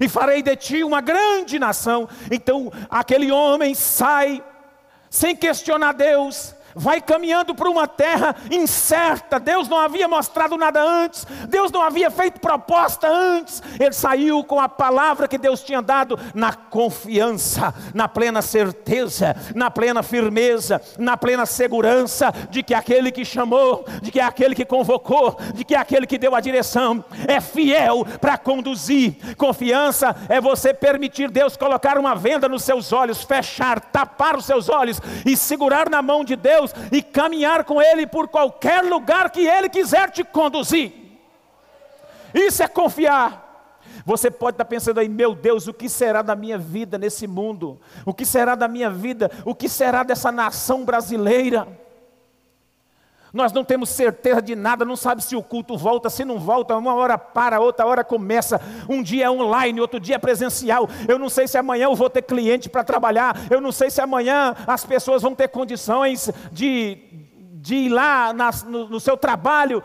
e 0.00 0.08
farei 0.08 0.42
de 0.42 0.54
ti 0.54 0.84
uma 0.84 1.00
grande 1.00 1.58
nação. 1.58 2.08
Então 2.30 2.72
aquele 2.88 3.32
homem 3.32 3.74
sai, 3.74 4.44
sem 5.10 5.34
questionar 5.34 5.94
Deus, 5.94 6.54
vai 6.74 7.00
caminhando 7.00 7.54
por 7.54 7.68
uma 7.68 7.86
terra 7.86 8.34
incerta. 8.50 9.38
Deus 9.38 9.68
não 9.68 9.78
havia 9.78 10.08
mostrado 10.08 10.56
nada 10.56 10.82
antes, 10.82 11.26
Deus 11.48 11.70
não 11.70 11.82
havia 11.82 12.10
feito 12.10 12.40
proposta 12.40 13.08
antes. 13.08 13.62
Ele 13.78 13.92
saiu 13.92 14.42
com 14.44 14.60
a 14.60 14.68
palavra 14.68 15.28
que 15.28 15.38
Deus 15.38 15.62
tinha 15.62 15.80
dado 15.80 16.18
na 16.34 16.52
confiança, 16.52 17.74
na 17.92 18.08
plena 18.08 18.42
certeza, 18.42 19.36
na 19.54 19.70
plena 19.70 20.02
firmeza, 20.02 20.80
na 20.98 21.16
plena 21.16 21.46
segurança 21.46 22.32
de 22.50 22.62
que 22.62 22.74
aquele 22.74 23.12
que 23.12 23.24
chamou, 23.24 23.84
de 24.02 24.10
que 24.10 24.20
aquele 24.20 24.54
que 24.54 24.64
convocou, 24.64 25.36
de 25.54 25.64
que 25.64 25.74
aquele 25.74 26.06
que 26.06 26.18
deu 26.18 26.34
a 26.34 26.40
direção 26.40 27.04
é 27.26 27.40
fiel 27.40 28.04
para 28.20 28.36
conduzir. 28.36 29.16
Confiança 29.36 30.14
é 30.28 30.40
você 30.40 30.72
permitir 30.72 31.30
Deus 31.30 31.56
colocar 31.56 31.98
uma 31.98 32.14
venda 32.14 32.48
nos 32.48 32.62
seus 32.62 32.92
olhos, 32.92 33.22
fechar, 33.22 33.80
tapar 33.80 34.36
os 34.36 34.44
seus 34.44 34.68
olhos 34.68 35.00
e 35.24 35.36
segurar 35.36 35.88
na 35.88 36.02
mão 36.02 36.24
de 36.24 36.36
Deus 36.36 36.63
e 36.92 37.02
caminhar 37.02 37.64
com 37.64 37.80
Ele 37.80 38.06
por 38.06 38.28
qualquer 38.28 38.84
lugar 38.84 39.30
que 39.30 39.46
Ele 39.46 39.68
quiser 39.68 40.10
te 40.10 40.22
conduzir. 40.22 40.92
Isso 42.32 42.62
é 42.62 42.68
confiar. 42.68 43.44
Você 44.04 44.30
pode 44.30 44.54
estar 44.54 44.64
pensando 44.64 44.98
aí, 45.00 45.08
meu 45.08 45.34
Deus, 45.34 45.66
o 45.66 45.72
que 45.72 45.88
será 45.88 46.20
da 46.20 46.36
minha 46.36 46.58
vida 46.58 46.98
nesse 46.98 47.26
mundo? 47.26 47.80
O 48.04 48.12
que 48.12 48.24
será 48.24 48.54
da 48.54 48.68
minha 48.68 48.90
vida? 48.90 49.30
O 49.44 49.54
que 49.54 49.68
será 49.68 50.02
dessa 50.02 50.30
nação 50.30 50.84
brasileira? 50.84 51.66
Nós 53.34 53.52
não 53.52 53.64
temos 53.64 53.88
certeza 53.88 54.40
de 54.40 54.54
nada, 54.54 54.84
não 54.84 54.94
sabe 54.94 55.20
se 55.20 55.34
o 55.34 55.42
culto 55.42 55.76
volta, 55.76 56.08
se 56.08 56.24
não 56.24 56.38
volta, 56.38 56.76
uma 56.76 56.94
hora 56.94 57.18
para, 57.18 57.58
outra 57.58 57.84
hora 57.84 58.04
começa. 58.04 58.60
Um 58.88 59.02
dia 59.02 59.24
é 59.24 59.30
online, 59.30 59.80
outro 59.80 59.98
dia 59.98 60.14
é 60.14 60.18
presencial. 60.18 60.88
Eu 61.08 61.18
não 61.18 61.28
sei 61.28 61.48
se 61.48 61.58
amanhã 61.58 61.86
eu 61.86 61.96
vou 61.96 62.08
ter 62.08 62.22
cliente 62.22 62.68
para 62.68 62.84
trabalhar. 62.84 63.36
Eu 63.50 63.60
não 63.60 63.72
sei 63.72 63.90
se 63.90 64.00
amanhã 64.00 64.54
as 64.68 64.84
pessoas 64.84 65.20
vão 65.20 65.34
ter 65.34 65.48
condições 65.48 66.30
de, 66.52 66.98
de 67.54 67.74
ir 67.74 67.88
lá 67.88 68.32
no, 68.32 68.88
no 68.88 69.00
seu 69.00 69.16
trabalho 69.16 69.82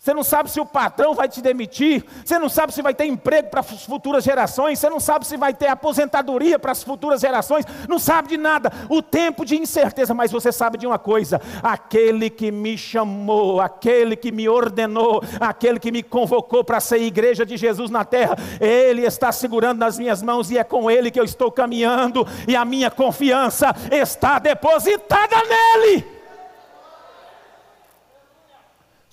você 0.00 0.14
não 0.14 0.24
sabe 0.24 0.50
se 0.50 0.58
o 0.58 0.64
patrão 0.64 1.14
vai 1.14 1.28
te 1.28 1.42
demitir, 1.42 2.02
você 2.24 2.38
não 2.38 2.48
sabe 2.48 2.72
se 2.72 2.80
vai 2.80 2.94
ter 2.94 3.04
emprego 3.04 3.50
para 3.50 3.60
as 3.60 3.84
futuras 3.84 4.24
gerações, 4.24 4.78
você 4.78 4.88
não 4.88 4.98
sabe 4.98 5.26
se 5.26 5.36
vai 5.36 5.52
ter 5.52 5.66
aposentadoria 5.66 6.58
para 6.58 6.72
as 6.72 6.82
futuras 6.82 7.20
gerações, 7.20 7.66
não 7.86 7.98
sabe 7.98 8.28
de 8.28 8.38
nada. 8.38 8.72
O 8.88 9.02
tempo 9.02 9.44
de 9.44 9.56
incerteza, 9.56 10.14
mas 10.14 10.32
você 10.32 10.50
sabe 10.50 10.78
de 10.78 10.86
uma 10.86 10.98
coisa: 10.98 11.38
aquele 11.62 12.30
que 12.30 12.50
me 12.50 12.78
chamou, 12.78 13.60
aquele 13.60 14.16
que 14.16 14.32
me 14.32 14.48
ordenou, 14.48 15.22
aquele 15.38 15.78
que 15.78 15.92
me 15.92 16.02
convocou 16.02 16.64
para 16.64 16.80
ser 16.80 17.02
igreja 17.02 17.44
de 17.44 17.58
Jesus 17.58 17.90
na 17.90 18.02
terra, 18.02 18.38
ele 18.58 19.02
está 19.02 19.30
segurando 19.30 19.80
nas 19.80 19.98
minhas 19.98 20.22
mãos 20.22 20.50
e 20.50 20.56
é 20.56 20.64
com 20.64 20.90
ele 20.90 21.10
que 21.10 21.20
eu 21.20 21.24
estou 21.24 21.52
caminhando, 21.52 22.26
e 22.48 22.56
a 22.56 22.64
minha 22.64 22.90
confiança 22.90 23.76
está 23.92 24.38
depositada 24.38 25.36
nele. 25.36 26.19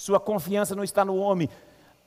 Sua 0.08 0.22
confiança 0.22 0.74
não 0.74 0.86
está 0.86 1.04
no 1.04 1.18
homem, 1.18 1.50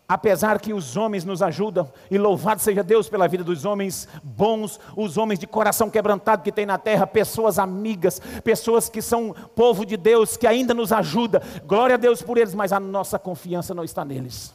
apesar 0.09 0.59
que 0.59 0.73
os 0.73 0.97
homens 0.97 1.23
nos 1.23 1.43
ajudam, 1.43 1.93
e 2.11 2.17
louvado 2.17 2.63
seja 2.63 2.83
Deus 2.83 3.11
pela 3.11 3.29
vida 3.29 3.45
dos 3.45 3.67
homens 3.67 4.09
bons, 4.23 4.81
os 4.97 5.19
homens 5.19 5.39
de 5.39 5.47
coração 5.47 5.91
quebrantado 5.91 6.43
que 6.43 6.51
tem 6.51 6.65
na 6.65 6.79
terra, 6.79 7.07
pessoas 7.07 7.59
amigas, 7.59 8.19
pessoas 8.43 8.89
que 8.89 9.03
são 9.03 9.35
povo 9.55 9.85
de 9.85 9.99
Deus, 9.99 10.35
que 10.35 10.47
ainda 10.47 10.73
nos 10.73 10.93
ajuda, 10.93 11.43
glória 11.67 11.97
a 11.97 11.99
Deus 11.99 12.23
por 12.23 12.39
eles, 12.39 12.55
mas 12.55 12.73
a 12.73 12.81
nossa 12.81 13.19
confiança 13.19 13.75
não 13.75 13.85
está 13.85 14.03
neles. 14.03 14.55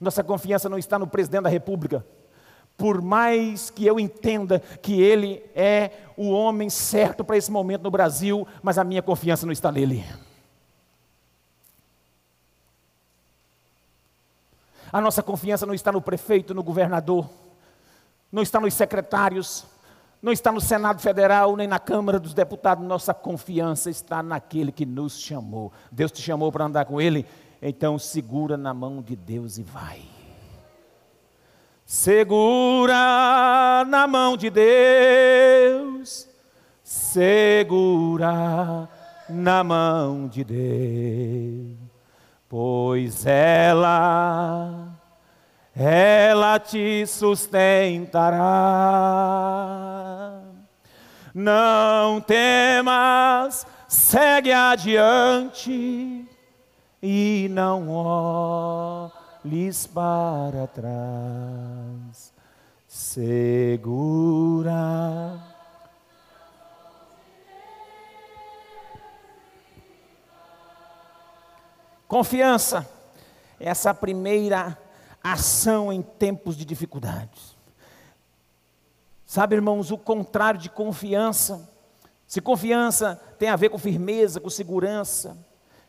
Nossa 0.00 0.24
confiança 0.24 0.70
não 0.70 0.78
está 0.78 0.98
no 0.98 1.06
presidente 1.06 1.42
da 1.42 1.50
república, 1.50 2.02
por 2.74 3.02
mais 3.02 3.68
que 3.68 3.84
eu 3.84 4.00
entenda 4.00 4.60
que 4.80 4.98
ele 5.02 5.44
é 5.54 5.90
o 6.16 6.30
homem 6.30 6.70
certo 6.70 7.22
para 7.22 7.36
esse 7.36 7.50
momento 7.50 7.82
no 7.82 7.90
Brasil, 7.90 8.48
mas 8.62 8.78
a 8.78 8.84
minha 8.84 9.02
confiança 9.02 9.44
não 9.44 9.52
está 9.52 9.70
nele. 9.70 10.02
A 14.96 15.00
nossa 15.02 15.22
confiança 15.22 15.66
não 15.66 15.74
está 15.74 15.92
no 15.92 16.00
prefeito, 16.00 16.54
no 16.54 16.62
governador, 16.62 17.28
não 18.32 18.42
está 18.42 18.58
nos 18.58 18.72
secretários, 18.72 19.66
não 20.22 20.32
está 20.32 20.50
no 20.50 20.58
Senado 20.58 21.02
Federal, 21.02 21.54
nem 21.54 21.68
na 21.68 21.78
Câmara 21.78 22.18
dos 22.18 22.32
Deputados. 22.32 22.82
Nossa 22.82 23.12
confiança 23.12 23.90
está 23.90 24.22
naquele 24.22 24.72
que 24.72 24.86
nos 24.86 25.20
chamou. 25.20 25.70
Deus 25.92 26.10
te 26.10 26.22
chamou 26.22 26.50
para 26.50 26.64
andar 26.64 26.86
com 26.86 26.98
Ele, 26.98 27.26
então 27.60 27.98
segura 27.98 28.56
na 28.56 28.72
mão 28.72 29.02
de 29.02 29.14
Deus 29.14 29.58
e 29.58 29.62
vai. 29.62 30.00
Segura 31.84 33.84
na 33.86 34.06
mão 34.06 34.34
de 34.34 34.48
Deus, 34.48 36.26
segura 36.82 38.88
na 39.28 39.62
mão 39.62 40.26
de 40.26 40.42
Deus 40.42 41.85
pois 42.48 43.26
ela, 43.26 44.88
ela 45.74 46.58
te 46.58 47.06
sustentará. 47.06 48.36
Não 51.34 52.20
temas, 52.20 53.66
segue 53.88 54.52
adiante 54.52 56.26
e 57.02 57.48
não 57.50 57.88
olhes 57.90 59.86
para 59.86 60.66
trás. 60.66 62.32
Segura 62.86 63.96
Confiança, 72.08 72.88
essa 73.58 73.92
primeira 73.92 74.78
ação 75.22 75.92
em 75.92 76.02
tempos 76.02 76.56
de 76.56 76.64
dificuldades. 76.64 77.56
Sabe, 79.26 79.56
irmãos, 79.56 79.90
o 79.90 79.98
contrário 79.98 80.60
de 80.60 80.70
confiança. 80.70 81.68
Se 82.28 82.40
confiança 82.40 83.20
tem 83.38 83.48
a 83.48 83.56
ver 83.56 83.70
com 83.70 83.78
firmeza, 83.78 84.40
com 84.40 84.48
segurança, 84.48 85.36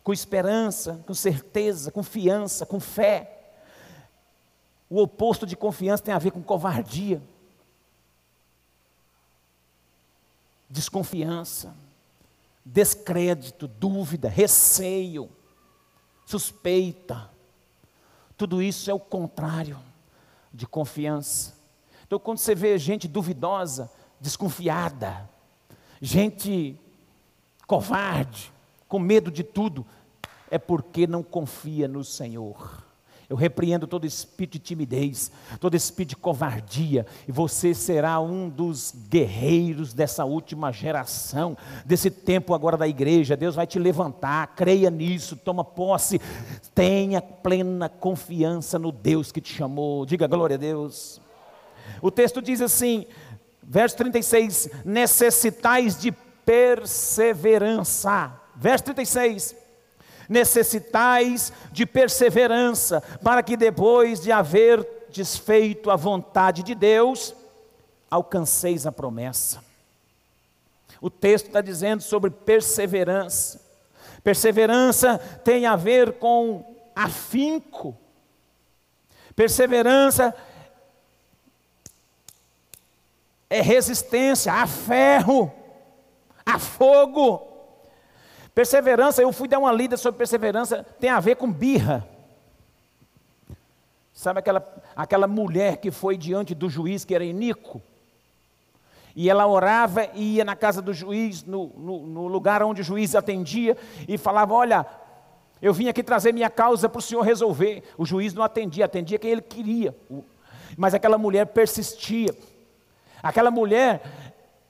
com 0.04 0.12
esperança, 0.12 1.04
com 1.06 1.14
certeza, 1.14 1.92
confiança, 1.92 2.66
com 2.66 2.80
fé. 2.80 3.54
O 4.90 5.02
oposto 5.02 5.46
de 5.46 5.56
confiança 5.56 6.02
tem 6.02 6.14
a 6.14 6.20
ver 6.20 6.32
com 6.32 6.42
covardia, 6.42 7.22
desconfiança, 10.68 11.76
descrédito, 12.66 13.68
dúvida, 13.68 14.30
receio 14.30 15.30
suspeita. 16.28 17.32
Tudo 18.36 18.62
isso 18.62 18.92
é 18.92 18.94
o 18.94 19.00
contrário 19.00 19.80
de 20.54 20.68
confiança. 20.68 21.56
Então, 22.06 22.20
quando 22.20 22.40
você 22.40 22.54
vê 22.54 22.78
gente 22.78 23.08
duvidosa, 23.08 23.90
desconfiada, 24.20 25.28
gente 26.02 26.78
covarde, 27.66 28.52
com 28.90 29.00
medo 29.00 29.32
de 29.32 29.42
tudo, 29.42 29.86
é 30.52 30.58
porque 30.58 31.08
não 31.08 31.24
confia 31.24 31.88
no 31.88 32.04
Senhor. 32.04 32.86
Eu 33.30 33.36
repreendo 33.36 33.86
todo 33.86 34.08
espírito 34.08 34.54
de 34.54 34.60
timidez, 34.60 35.30
todo 35.60 35.76
espírito 35.76 36.12
de 36.12 36.16
covardia, 36.16 37.06
e 37.28 37.32
você 37.32 37.74
será 37.74 38.22
um 38.22 38.48
dos 38.48 38.96
guerreiros 39.10 39.94
dessa 39.94 40.24
última 40.24 40.72
geração, 40.72 41.58
desse 41.86 42.10
tempo 42.10 42.54
agora 42.54 42.78
da 42.78 42.88
igreja. 42.88 43.36
Deus 43.36 43.54
vai 43.54 43.68
te 43.68 43.78
levantar, 43.78 44.56
creia 44.56 44.90
nisso, 44.90 45.36
toma 45.36 45.66
posse, 45.66 46.22
tenha 46.74 47.22
plena 47.22 47.90
confiança 47.90 48.80
no 48.80 48.94
Deus 48.94 49.30
que 49.30 49.42
te 49.42 49.54
chamou. 49.54 50.06
Diga 50.06 50.26
glória 50.26 50.56
a 50.56 50.60
Deus. 50.60 51.20
O 52.02 52.10
texto 52.10 52.42
diz 52.42 52.62
assim, 52.62 53.06
verso 53.62 53.98
36: 53.98 54.70
necessitais 54.86 56.00
de 56.00 56.14
perseverança. 56.46 58.40
Verso 58.56 58.86
36 58.86 59.67
necessitais 60.28 61.54
de 61.72 61.86
perseverança, 61.86 63.02
para 63.24 63.42
que 63.42 63.56
depois 63.56 64.20
de 64.20 64.32
haver 64.32 64.86
desfeito 65.10 65.90
a 65.90 65.96
vontade 65.96 66.64
de 66.64 66.76
Deus, 66.76 67.34
alcanceis 68.10 68.86
a 68.86 68.92
promessa. 68.92 69.64
O 71.00 71.10
texto 71.10 71.48
está 71.48 71.62
dizendo 71.62 72.02
sobre 72.02 72.30
perseverança. 72.30 73.62
Perseverança 74.24 75.18
tem 75.44 75.66
a 75.66 75.76
ver 75.76 76.14
com 76.14 76.76
afinco. 76.96 77.96
Perseverança 79.36 80.36
é 83.50 83.62
resistência 83.62 84.52
a 84.52 84.66
ferro, 84.66 85.52
a 86.46 86.58
fogo. 86.58 87.47
Perseverança, 88.58 89.22
eu 89.22 89.32
fui 89.32 89.48
dar 89.48 89.60
uma 89.60 89.72
lida 89.72 89.96
sobre 89.98 90.18
perseverança, 90.18 90.84
tem 91.00 91.12
a 91.12 91.20
ver 91.20 91.36
com 91.36 91.52
birra. 91.52 92.04
Sabe 94.12 94.40
aquela, 94.40 94.68
aquela 94.96 95.28
mulher 95.28 95.78
que 95.78 95.92
foi 95.92 96.18
diante 96.18 96.56
do 96.56 96.68
juiz 96.68 97.06
que 97.06 97.14
era 97.14 97.24
inico? 97.24 97.80
E 99.16 99.30
ela 99.30 99.46
orava 99.46 100.08
e 100.16 100.38
ia 100.38 100.44
na 100.44 100.56
casa 100.56 100.82
do 100.82 100.92
juiz, 100.92 101.44
no, 101.44 101.68
no, 101.78 102.08
no 102.08 102.28
lugar 102.28 102.64
onde 102.64 102.82
o 102.82 102.84
juiz 102.84 103.14
atendia, 103.14 103.78
e 104.08 104.18
falava: 104.18 104.56
Olha, 104.56 104.88
eu 105.62 105.72
vim 105.72 105.88
aqui 105.88 106.02
trazer 106.02 106.34
minha 106.34 106.50
causa 106.50 106.90
para 106.90 106.98
o 106.98 107.02
senhor 107.04 107.22
resolver. 107.22 107.84
O 107.96 108.08
juiz 108.08 108.34
não 108.34 108.42
atendia, 108.42 108.86
atendia 108.86 109.20
quem 109.20 109.30
ele 109.30 109.42
queria. 109.44 109.96
Mas 110.76 110.96
aquela 110.96 111.20
mulher 111.20 111.46
persistia. 111.46 112.36
Aquela 113.22 113.52
mulher, 113.52 114.02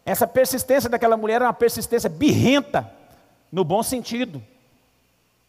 essa 0.06 0.28
persistência 0.28 0.90
daquela 0.90 1.16
mulher 1.16 1.36
era 1.36 1.46
uma 1.46 1.54
persistência 1.54 2.10
birrenta, 2.10 2.97
no 3.52 3.64
bom 3.64 3.82
sentido. 3.84 4.44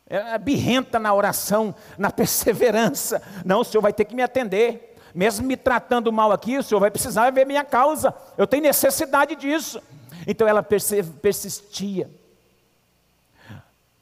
Era 0.06 0.38
birrenta 0.38 0.98
na 0.98 1.12
oração, 1.12 1.74
na 1.96 2.11
perseverança. 2.12 3.22
Não, 3.44 3.61
o 3.61 3.64
senhor 3.64 3.82
vai 3.82 3.92
ter 3.92 4.04
que 4.04 4.14
me 4.14 4.22
atender 4.22 4.88
mesmo 5.14 5.46
me 5.46 5.56
tratando 5.56 6.12
mal 6.12 6.32
aqui, 6.32 6.58
o 6.58 6.62
senhor 6.62 6.80
vai 6.80 6.90
precisar 6.90 7.30
ver 7.30 7.46
minha 7.46 7.64
causa, 7.64 8.14
eu 8.37 8.46
tenho 8.46 8.62
necessidade 8.62 9.34
disso. 9.34 9.82
Então 10.26 10.46
ela 10.46 10.62
persistia. 10.62 12.11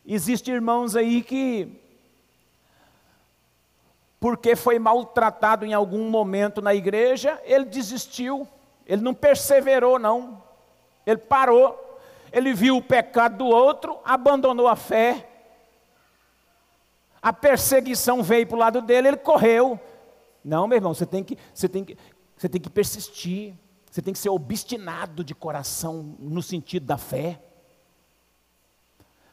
Existem 0.04 0.54
irmãos 0.54 0.94
aí 0.94 1.22
que, 1.22 1.80
porque 4.20 4.54
foi 4.54 4.78
maltratado 4.78 5.64
em 5.64 5.74
algum 5.74 6.10
momento 6.10 6.60
na 6.60 6.74
igreja, 6.74 7.40
ele 7.44 7.64
desistiu, 7.64 8.46
ele 8.86 9.02
não 9.02 9.14
perseverou, 9.14 9.98
não, 9.98 10.42
ele 11.06 11.18
parou, 11.18 11.85
ele 12.36 12.52
viu 12.52 12.76
o 12.76 12.82
pecado 12.82 13.38
do 13.38 13.46
outro, 13.46 13.98
abandonou 14.04 14.68
a 14.68 14.76
fé, 14.76 15.28
a 17.20 17.32
perseguição 17.32 18.22
veio 18.22 18.46
para 18.46 18.56
o 18.56 18.60
lado 18.60 18.82
dele, 18.82 19.08
ele 19.08 19.16
correu, 19.16 19.80
não, 20.44 20.68
meu 20.68 20.76
irmão, 20.76 20.94
você 20.94 21.06
tem 21.06 21.24
que, 21.24 21.36
você 21.52 21.68
tem 21.68 21.84
que, 21.84 21.96
você 22.36 22.48
tem 22.48 22.60
que 22.60 22.70
persistir. 22.70 23.54
Você 23.96 24.02
tem 24.02 24.12
que 24.12 24.18
ser 24.18 24.28
obstinado 24.28 25.24
de 25.24 25.34
coração 25.34 26.14
no 26.18 26.42
sentido 26.42 26.84
da 26.84 26.98
fé. 26.98 27.40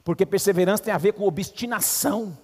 Porque 0.05 0.25
perseverança 0.25 0.83
tem 0.83 0.93
a 0.93 0.97
ver 0.97 1.11
com 1.11 1.27
obstinação. 1.27 2.37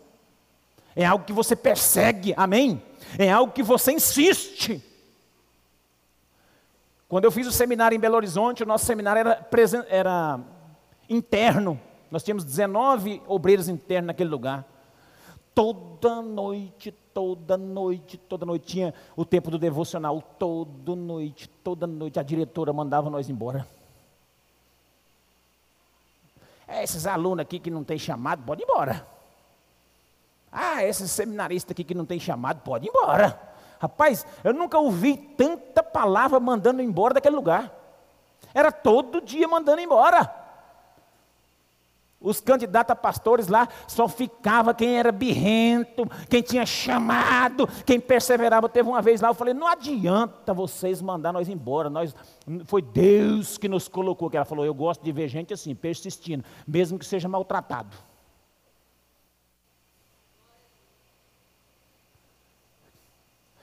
É 0.93 1.06
algo 1.06 1.24
que 1.24 1.32
você 1.32 1.56
persegue, 1.56 2.34
amém? 2.36 2.84
É 3.17 3.32
algo 3.32 3.54
que 3.54 3.63
você 3.63 3.93
insiste. 3.93 4.84
Quando 7.10 7.26
eu 7.26 7.32
fiz 7.32 7.48
o 7.48 7.52
seminário 7.52 7.95
em 7.95 8.00
Belo 8.00 8.15
Horizonte, 8.15 8.62
o 8.62 8.67
nosso 8.67 8.86
seminário 8.86 9.19
era, 9.22 9.50
era 9.89 10.39
interno. 11.10 11.82
Nós 12.12 12.22
tínhamos 12.22 12.43
19 12.43 13.24
obreiros 13.28 13.67
internos 13.67 14.08
naquele 14.08 14.30
lugar. 14.30 14.63
Toda 15.56 16.22
noite, 16.22 16.91
toda 17.12 17.58
noite, 17.58 18.15
toda 18.15 18.45
noite. 18.45 18.67
Tinha 18.67 18.93
o 19.15 19.26
tempo 19.26 19.50
do 19.50 19.58
devocional, 19.58 20.22
toda 20.38 20.95
noite, 20.95 21.50
toda 21.63 21.88
noite. 21.88 22.19
A 22.19 22.24
diretora 22.24 22.72
mandava 22.72 23.10
nós 23.10 23.28
embora. 23.28 23.67
É, 26.67 26.84
esses 26.84 27.08
alunos 27.08 27.41
aqui 27.41 27.58
que 27.58 27.72
não 27.72 27.84
tem 27.84 27.98
chamado, 27.98 28.43
pode 28.43 28.62
ir 28.62 28.65
embora. 28.65 29.08
Ah, 30.52 30.84
esses 30.84 31.10
seminaristas 31.10 31.72
aqui 31.72 31.84
que 31.84 31.95
não 31.95 32.06
tem 32.06 32.19
chamado, 32.19 32.62
pode 32.62 32.86
ir 32.86 32.89
embora. 32.89 33.48
Rapaz, 33.79 34.25
eu 34.43 34.53
nunca 34.53 34.77
ouvi 34.77 35.15
tanta 35.15 35.81
palavra 35.81 36.39
mandando 36.39 36.81
embora 36.81 37.13
daquele 37.13 37.35
lugar. 37.35 37.73
Era 38.53 38.71
todo 38.71 39.21
dia 39.21 39.47
mandando 39.47 39.81
embora. 39.81 40.39
Os 42.21 42.41
candidatos 42.41 42.91
a 42.91 42.95
pastores 42.95 43.47
lá 43.47 43.69
só 43.87 44.05
ficava 44.09 44.73
quem 44.73 44.97
era 44.99 45.09
birrento, 45.09 46.05
quem 46.27 46.41
tinha 46.41 46.65
chamado, 46.65 47.65
quem 47.85 47.97
perseverava. 47.97 48.67
Teve 48.67 48.89
uma 48.89 49.01
vez 49.01 49.21
lá, 49.21 49.29
eu 49.29 49.33
falei: 49.33 49.53
não 49.53 49.67
adianta 49.67 50.53
vocês 50.53 51.01
mandar 51.01 51.31
nós 51.31 51.47
embora. 51.47 51.89
Nós, 51.89 52.13
foi 52.65 52.81
Deus 52.81 53.57
que 53.57 53.69
nos 53.69 53.87
colocou. 53.87 54.29
Que 54.29 54.35
ela 54.35 54.45
falou: 54.45 54.65
eu 54.65 54.73
gosto 54.73 55.01
de 55.01 55.13
ver 55.13 55.29
gente 55.29 55.53
assim, 55.53 55.73
persistindo, 55.73 56.43
mesmo 56.67 56.99
que 56.99 57.05
seja 57.05 57.29
maltratado. 57.29 57.95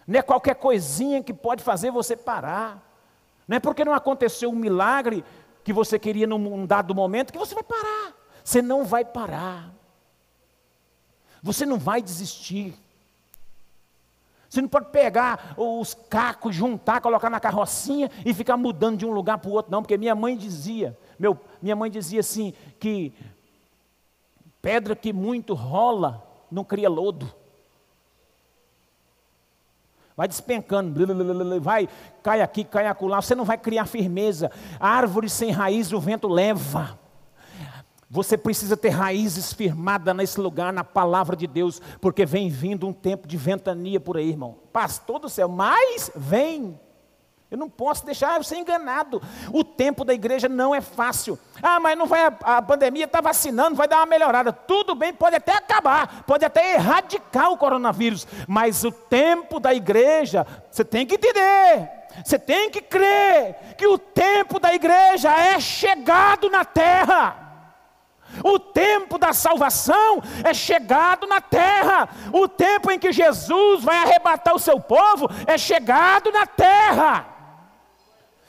Não 0.06 0.18
é 0.18 0.22
qualquer 0.22 0.54
coisinha 0.54 1.22
que 1.22 1.34
pode 1.34 1.62
fazer 1.62 1.90
você 1.90 2.16
parar. 2.16 2.82
Não 3.48 3.56
é 3.56 3.60
porque 3.60 3.84
não 3.84 3.94
aconteceu 3.94 4.50
um 4.50 4.54
milagre 4.54 5.24
que 5.64 5.72
você 5.72 5.98
queria 5.98 6.26
num 6.26 6.64
dado 6.64 6.94
momento 6.94 7.32
que 7.32 7.38
você 7.38 7.54
vai 7.54 7.64
parar. 7.64 8.14
Você 8.44 8.62
não 8.62 8.84
vai 8.84 9.04
parar. 9.04 9.72
Você 11.42 11.66
não 11.66 11.78
vai 11.78 12.00
desistir. 12.00 12.74
Você 14.48 14.62
não 14.62 14.68
pode 14.68 14.90
pegar 14.90 15.54
os 15.56 15.92
cacos, 15.92 16.54
juntar, 16.54 17.00
colocar 17.00 17.28
na 17.28 17.40
carrocinha 17.40 18.10
e 18.24 18.32
ficar 18.32 18.56
mudando 18.56 18.98
de 18.98 19.04
um 19.04 19.10
lugar 19.10 19.38
para 19.38 19.50
o 19.50 19.52
outro, 19.52 19.72
não, 19.72 19.82
porque 19.82 19.98
minha 19.98 20.14
mãe 20.14 20.36
dizia, 20.36 20.96
meu, 21.18 21.38
minha 21.60 21.74
mãe 21.74 21.90
dizia 21.90 22.20
assim, 22.20 22.54
que 22.78 23.12
pedra 24.62 24.94
que 24.94 25.12
muito 25.12 25.52
rola 25.52 26.24
não 26.50 26.64
cria 26.64 26.88
lodo. 26.88 27.32
Vai 30.16 30.26
despencando, 30.26 30.94
vai, 31.60 31.86
cai 32.22 32.40
aqui, 32.40 32.64
cai 32.64 32.86
acolá, 32.86 33.20
você 33.20 33.34
não 33.34 33.44
vai 33.44 33.58
criar 33.58 33.84
firmeza. 33.84 34.50
árvore 34.80 35.28
sem 35.28 35.50
raiz 35.50 35.92
o 35.92 36.00
vento 36.00 36.26
leva. 36.26 36.98
Você 38.08 38.38
precisa 38.38 38.76
ter 38.76 38.90
raízes 38.90 39.52
firmadas 39.52 40.16
nesse 40.16 40.40
lugar, 40.40 40.72
na 40.72 40.84
palavra 40.84 41.36
de 41.36 41.46
Deus, 41.46 41.82
porque 42.00 42.24
vem 42.24 42.48
vindo 42.48 42.86
um 42.86 42.92
tempo 42.92 43.26
de 43.28 43.36
ventania 43.36 44.00
por 44.00 44.16
aí, 44.16 44.30
irmão. 44.30 44.56
Pastor 44.72 45.18
do 45.18 45.28
céu, 45.28 45.48
mas 45.48 46.10
vem. 46.14 46.78
Eu 47.48 47.56
não 47.56 47.70
posso 47.70 48.04
deixar 48.04 48.42
ser 48.44 48.56
enganado. 48.56 49.22
O 49.52 49.62
tempo 49.62 50.04
da 50.04 50.12
igreja 50.12 50.48
não 50.48 50.74
é 50.74 50.80
fácil. 50.80 51.38
Ah, 51.62 51.78
mas 51.78 51.96
não 51.96 52.04
vai 52.04 52.24
a, 52.24 52.56
a 52.56 52.62
pandemia 52.62 53.04
está 53.04 53.20
vacinando, 53.20 53.76
vai 53.76 53.86
dar 53.86 53.98
uma 53.98 54.06
melhorada. 54.06 54.52
Tudo 54.52 54.96
bem, 54.96 55.12
pode 55.12 55.36
até 55.36 55.52
acabar, 55.52 56.24
pode 56.24 56.44
até 56.44 56.74
erradicar 56.74 57.52
o 57.52 57.56
coronavírus, 57.56 58.26
mas 58.48 58.82
o 58.82 58.90
tempo 58.90 59.60
da 59.60 59.72
igreja, 59.72 60.44
você 60.70 60.84
tem 60.84 61.06
que 61.06 61.14
entender. 61.14 61.88
Você 62.24 62.38
tem 62.38 62.70
que 62.70 62.80
crer 62.80 63.74
que 63.76 63.86
o 63.86 63.98
tempo 63.98 64.58
da 64.58 64.74
igreja 64.74 65.30
é 65.30 65.60
chegado 65.60 66.50
na 66.50 66.64
terra. 66.64 67.46
O 68.42 68.58
tempo 68.58 69.18
da 69.18 69.32
salvação 69.32 70.20
é 70.42 70.52
chegado 70.52 71.26
na 71.26 71.40
terra. 71.40 72.08
O 72.32 72.48
tempo 72.48 72.90
em 72.90 72.98
que 72.98 73.12
Jesus 73.12 73.84
vai 73.84 73.98
arrebatar 73.98 74.54
o 74.54 74.58
seu 74.58 74.80
povo 74.80 75.28
é 75.46 75.56
chegado 75.56 76.32
na 76.32 76.44
terra. 76.44 77.35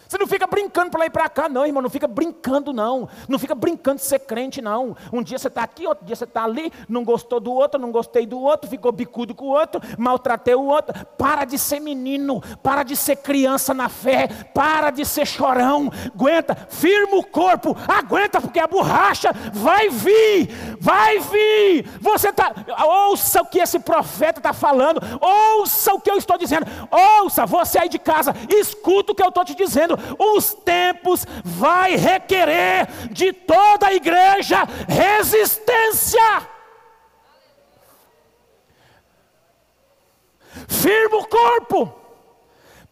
Você 0.07 0.17
não 0.17 0.27
fica 0.27 0.47
brincando 0.47 0.89
para 0.89 1.01
lá 1.01 1.05
e 1.05 1.09
para 1.09 1.27
cá, 1.27 1.49
não, 1.49 1.65
irmão. 1.65 1.81
Não 1.81 1.89
fica 1.89 2.07
brincando, 2.07 2.71
não. 2.71 3.09
Não 3.27 3.37
fica 3.37 3.53
brincando 3.53 3.97
de 3.97 4.05
ser 4.05 4.19
crente, 4.19 4.61
não. 4.61 4.95
Um 5.11 5.21
dia 5.21 5.37
você 5.37 5.47
está 5.47 5.63
aqui, 5.63 5.85
outro 5.85 6.05
dia 6.05 6.15
você 6.15 6.23
está 6.23 6.43
ali, 6.43 6.71
não 6.87 7.03
gostou 7.03 7.39
do 7.39 7.51
outro, 7.51 7.79
não 7.79 7.91
gostei 7.91 8.25
do 8.25 8.39
outro, 8.39 8.69
ficou 8.69 8.91
bicudo 8.91 9.35
com 9.35 9.45
o 9.45 9.49
outro, 9.49 9.81
maltratei 9.97 10.55
o 10.55 10.63
outro. 10.63 10.93
Para 11.17 11.43
de 11.43 11.57
ser 11.57 11.79
menino, 11.79 12.41
para 12.63 12.83
de 12.83 12.95
ser 12.95 13.17
criança 13.17 13.73
na 13.73 13.89
fé, 13.89 14.27
para 14.53 14.91
de 14.91 15.03
ser 15.03 15.25
chorão. 15.25 15.91
Aguenta, 16.13 16.55
firma 16.69 17.17
o 17.17 17.23
corpo, 17.23 17.75
aguenta, 17.87 18.39
porque 18.39 18.59
a 18.59 18.67
borracha 18.67 19.31
vai 19.51 19.89
vir, 19.89 20.49
vai 20.79 21.19
vir. 21.19 21.87
Você 21.99 22.31
tá, 22.31 22.53
ouça 22.85 23.41
o 23.41 23.45
que 23.45 23.59
esse 23.59 23.79
profeta 23.79 24.39
está 24.39 24.53
falando, 24.53 25.01
ouça 25.19 25.93
o 25.93 25.99
que 25.99 26.09
eu 26.09 26.17
estou 26.17 26.37
dizendo, 26.37 26.65
ouça, 26.89 27.45
você 27.45 27.79
aí 27.79 27.89
de 27.89 27.99
casa, 27.99 28.33
escuta 28.49 29.11
o 29.11 29.15
que 29.15 29.23
eu 29.23 29.29
estou 29.29 29.43
te 29.43 29.55
dizendo 29.55 29.96
os 30.17 30.53
tempos 30.53 31.25
vai 31.43 31.95
requerer 31.95 32.87
de 33.11 33.33
toda 33.33 33.87
a 33.87 33.93
igreja 33.93 34.63
resistência. 34.87 36.47
Firma 40.67 41.17
o 41.17 41.27
corpo. 41.27 41.93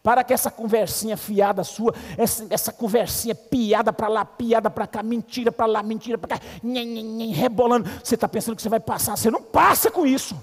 Para 0.02 0.22
que 0.22 0.32
essa 0.32 0.52
conversinha 0.52 1.16
fiada 1.16 1.64
sua, 1.64 1.92
essa, 2.16 2.46
essa 2.48 2.72
conversinha 2.72 3.34
piada 3.34 3.92
para 3.92 4.06
lá, 4.06 4.24
piada 4.24 4.70
para 4.70 4.86
cá, 4.86 5.02
mentira 5.02 5.50
para 5.50 5.66
lá, 5.66 5.82
mentira 5.82 6.16
para 6.16 6.38
cá, 6.38 6.44
nhen, 6.62 6.86
nhen, 6.86 7.04
nhen, 7.04 7.32
rebolando. 7.32 7.90
Você 8.04 8.14
está 8.14 8.28
pensando 8.28 8.54
que 8.54 8.62
você 8.62 8.68
vai 8.68 8.78
passar, 8.78 9.16
você 9.16 9.32
não 9.32 9.42
passa 9.42 9.90
com 9.90 10.06
isso. 10.06 10.40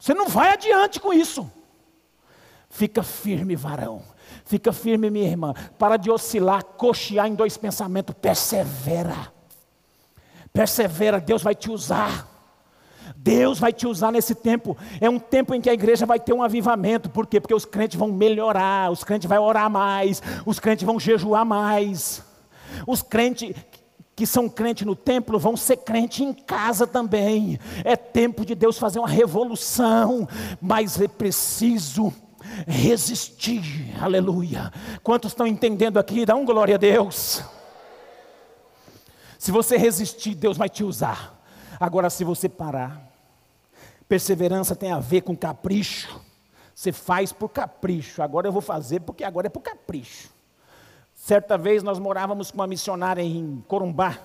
Você 0.00 0.14
não 0.14 0.26
vai 0.26 0.52
adiante 0.52 0.98
com 0.98 1.12
isso. 1.12 1.48
Fica 2.72 3.02
firme, 3.02 3.54
varão. 3.54 4.00
Fica 4.46 4.72
firme, 4.72 5.10
minha 5.10 5.28
irmã. 5.28 5.52
Para 5.78 5.98
de 5.98 6.10
oscilar, 6.10 6.64
cochear 6.64 7.26
em 7.26 7.34
dois 7.34 7.58
pensamentos. 7.58 8.14
Persevera. 8.18 9.30
Persevera, 10.54 11.20
Deus 11.20 11.42
vai 11.42 11.54
te 11.54 11.70
usar. 11.70 12.26
Deus 13.14 13.58
vai 13.58 13.74
te 13.74 13.86
usar 13.86 14.10
nesse 14.10 14.34
tempo. 14.34 14.74
É 15.02 15.10
um 15.10 15.18
tempo 15.18 15.54
em 15.54 15.60
que 15.60 15.68
a 15.68 15.74
igreja 15.74 16.06
vai 16.06 16.18
ter 16.18 16.32
um 16.32 16.42
avivamento. 16.42 17.10
Por 17.10 17.26
quê? 17.26 17.38
Porque 17.38 17.54
os 17.54 17.66
crentes 17.66 17.98
vão 17.98 18.10
melhorar, 18.10 18.90
os 18.90 19.04
crentes 19.04 19.28
vão 19.28 19.44
orar 19.44 19.68
mais, 19.68 20.22
os 20.46 20.58
crentes 20.58 20.86
vão 20.86 20.98
jejuar 20.98 21.44
mais. 21.44 22.22
Os 22.86 23.02
crentes 23.02 23.54
que 24.16 24.26
são 24.26 24.48
crentes 24.48 24.86
no 24.86 24.96
templo 24.96 25.38
vão 25.38 25.58
ser 25.58 25.76
crente 25.76 26.24
em 26.24 26.32
casa 26.32 26.86
também. 26.86 27.60
É 27.84 27.96
tempo 27.96 28.46
de 28.46 28.54
Deus 28.54 28.78
fazer 28.78 28.98
uma 28.98 29.08
revolução, 29.08 30.26
mas 30.58 30.98
é 30.98 31.06
preciso 31.06 32.10
resistir, 32.66 33.94
aleluia. 34.00 34.72
Quantos 35.02 35.32
estão 35.32 35.46
entendendo 35.46 35.98
aqui? 35.98 36.24
Dá 36.24 36.34
um 36.34 36.44
glória 36.44 36.74
a 36.74 36.78
Deus. 36.78 37.42
Se 39.38 39.50
você 39.50 39.76
resistir, 39.76 40.34
Deus 40.34 40.56
vai 40.56 40.68
te 40.68 40.84
usar. 40.84 41.40
Agora, 41.80 42.08
se 42.08 42.22
você 42.22 42.48
parar, 42.48 43.10
perseverança 44.08 44.76
tem 44.76 44.92
a 44.92 45.00
ver 45.00 45.22
com 45.22 45.36
capricho. 45.36 46.20
Você 46.74 46.92
faz 46.92 47.32
por 47.32 47.48
capricho. 47.48 48.22
Agora 48.22 48.46
eu 48.46 48.52
vou 48.52 48.62
fazer 48.62 49.00
porque 49.00 49.24
agora 49.24 49.48
é 49.48 49.50
por 49.50 49.60
capricho. 49.60 50.30
Certa 51.14 51.58
vez 51.58 51.82
nós 51.82 51.98
morávamos 51.98 52.50
com 52.50 52.58
uma 52.58 52.66
missionária 52.66 53.22
em 53.22 53.64
Corumbá. 53.66 54.18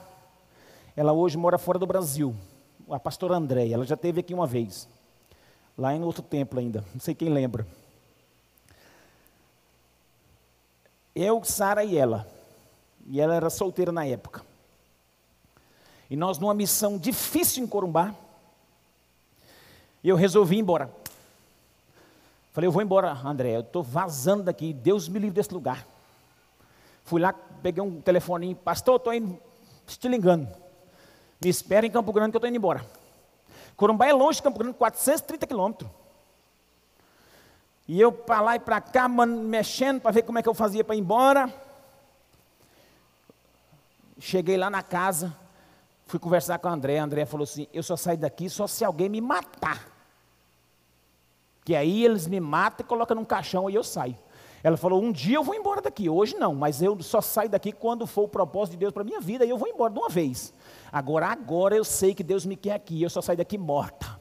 Ela 0.96 1.14
hoje 1.14 1.38
mora 1.38 1.58
fora 1.58 1.80
do 1.80 1.86
Brasil. 1.86 2.36
A 2.90 3.00
pastora 3.00 3.36
Andréia. 3.36 3.76
Ela 3.76 3.86
já 3.86 3.96
esteve 3.96 4.20
aqui 4.20 4.34
uma 4.34 4.48
vez. 4.48 4.88
Lá 5.78 5.96
em 5.96 6.04
outro 6.04 6.22
templo 6.22 6.60
ainda. 6.60 6.84
Não 6.94 7.00
sei 7.00 7.14
quem 7.14 7.30
lembra. 7.30 7.66
Eu, 11.20 11.44
Sara 11.44 11.84
e 11.84 11.98
ela. 11.98 12.28
E 13.08 13.20
ela 13.20 13.34
era 13.34 13.50
solteira 13.50 13.92
na 13.92 14.06
época. 14.06 14.44
E 16.12 16.16
nós 16.16 16.38
numa 16.38 16.54
missão 16.54 16.96
difícil 16.96 17.64
em 17.64 17.68
Corumbá. 17.68 18.14
E 20.04 20.10
eu 20.10 20.16
resolvi 20.16 20.58
ir 20.58 20.60
embora. 20.60 20.94
Falei, 22.54 22.68
eu 22.68 22.72
vou 22.72 22.84
embora, 22.84 23.12
André. 23.26 23.56
Eu 23.56 23.62
estou 23.62 23.82
vazando 23.82 24.44
daqui. 24.44 24.72
Deus 24.72 25.10
me 25.10 25.18
livre 25.18 25.34
desse 25.34 25.52
lugar. 25.52 25.88
Fui 27.04 27.20
lá, 27.20 27.34
peguei 27.64 27.82
um 27.82 28.00
telefoninho, 28.00 28.56
pastor, 28.56 28.98
estou 28.98 29.12
indo, 29.12 29.40
te 29.88 30.08
ligando. 30.08 30.48
Me 31.42 31.50
espera 31.50 31.86
em 31.86 31.90
Campo 31.90 32.14
Grande 32.14 32.32
que 32.32 32.36
eu 32.36 32.40
estou 32.40 32.50
indo 32.50 32.58
embora. 32.58 32.86
Corumbá 33.76 34.06
é 34.06 34.14
longe 34.14 34.38
de 34.38 34.44
Campo 34.44 34.60
Grande, 34.60 34.76
430 34.76 35.48
quilômetros. 35.48 35.90
E 37.88 38.00
eu 38.02 38.12
para 38.12 38.42
lá 38.42 38.56
e 38.56 38.60
para 38.60 38.82
cá, 38.82 39.08
mexendo 39.08 40.02
para 40.02 40.12
ver 40.12 40.24
como 40.24 40.38
é 40.38 40.44
que 40.44 40.50
eu 40.50 40.54
fazia 40.54 40.84
para 40.84 40.96
ir 40.96 41.00
embora. 41.00 41.54
Cheguei 44.20 44.58
lá 44.58 44.70
na 44.70 44.84
casa, 44.84 45.34
fui 46.06 46.20
conversar 46.20 46.60
com 46.60 46.68
a 46.68 46.72
André. 46.72 47.00
A 47.00 47.04
André 47.04 47.26
falou 47.26 47.44
assim: 47.44 47.68
Eu 47.72 47.84
só 47.84 47.96
saio 47.96 48.18
daqui 48.18 48.50
só 48.50 48.68
se 48.68 48.84
alguém 48.84 49.08
me 49.08 49.22
matar. 49.22 49.88
Que 51.64 51.76
aí 51.76 52.04
eles 52.04 52.28
me 52.28 52.40
matam 52.40 52.86
e 52.86 52.88
colocam 52.88 53.16
num 53.16 53.26
caixão 53.26 53.70
e 53.70 53.76
eu 53.76 53.84
saio. 53.84 54.18
Ela 54.62 54.76
falou: 54.76 55.02
Um 55.02 55.12
dia 55.12 55.38
eu 55.38 55.44
vou 55.44 55.56
embora 55.56 55.82
daqui, 55.82 56.10
hoje 56.10 56.36
não, 56.36 56.54
mas 56.54 56.82
eu 56.82 57.02
só 57.02 57.22
saio 57.22 57.50
daqui 57.50 57.72
quando 57.72 58.06
for 58.06 58.24
o 58.24 58.28
propósito 58.28 58.74
de 58.74 58.80
Deus 58.80 58.92
para 58.92 59.04
minha 59.04 59.22
vida 59.22 59.46
e 59.46 59.50
eu 59.50 59.58
vou 59.58 59.70
embora 59.70 59.94
de 59.94 60.00
uma 60.00 60.10
vez. 60.10 60.54
Agora, 60.92 61.28
agora 61.28 61.76
eu 61.76 61.86
sei 61.86 62.14
que 62.14 62.24
Deus 62.24 62.46
me 62.46 62.58
quer 62.58 62.74
aqui, 62.74 63.02
eu 63.02 63.10
só 63.10 63.22
saio 63.22 63.38
daqui 63.38 63.58
morta. 63.58 64.20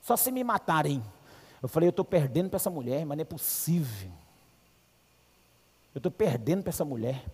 Só 0.00 0.16
se 0.16 0.30
me 0.30 0.44
matarem. 0.44 1.02
Eu 1.64 1.68
falei: 1.68 1.86
Eu 1.86 1.92
estou 1.92 2.04
perdendo 2.04 2.50
para 2.50 2.58
essa 2.58 2.68
mulher, 2.68 3.06
mas 3.06 3.16
não 3.16 3.22
é 3.22 3.24
possível. 3.24 4.10
Eu 5.94 5.98
estou 5.98 6.12
perdendo 6.12 6.62
para 6.62 6.68
essa 6.68 6.84
mulher. 6.84 7.24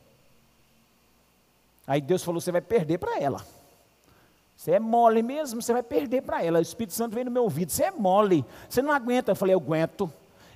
Aí 1.85 2.01
Deus 2.01 2.23
falou: 2.23 2.41
Você 2.41 2.53
vai 2.53 2.61
perder 2.61 2.99
para 2.99 3.19
ela. 3.19 3.45
Você 4.57 4.71
é 4.71 4.79
mole 4.79 5.21
mesmo, 5.21 5.61
você 5.61 5.73
vai 5.73 5.83
perder 5.83 6.23
para 6.23 6.45
ela. 6.45 6.61
O 6.61 6.63
Espírito 6.63 6.95
Santo 6.95 7.13
veio 7.13 7.25
no 7.25 7.33
meu 7.33 7.43
ouvido: 7.43 7.73
Você 7.73 7.83
é 7.83 7.91
mole, 7.91 8.45
você 8.69 8.81
não 8.81 8.93
aguenta. 8.93 9.33
Eu 9.33 9.37
falei: 9.37 9.53
Eu 9.53 9.59
aguento. 9.59 10.03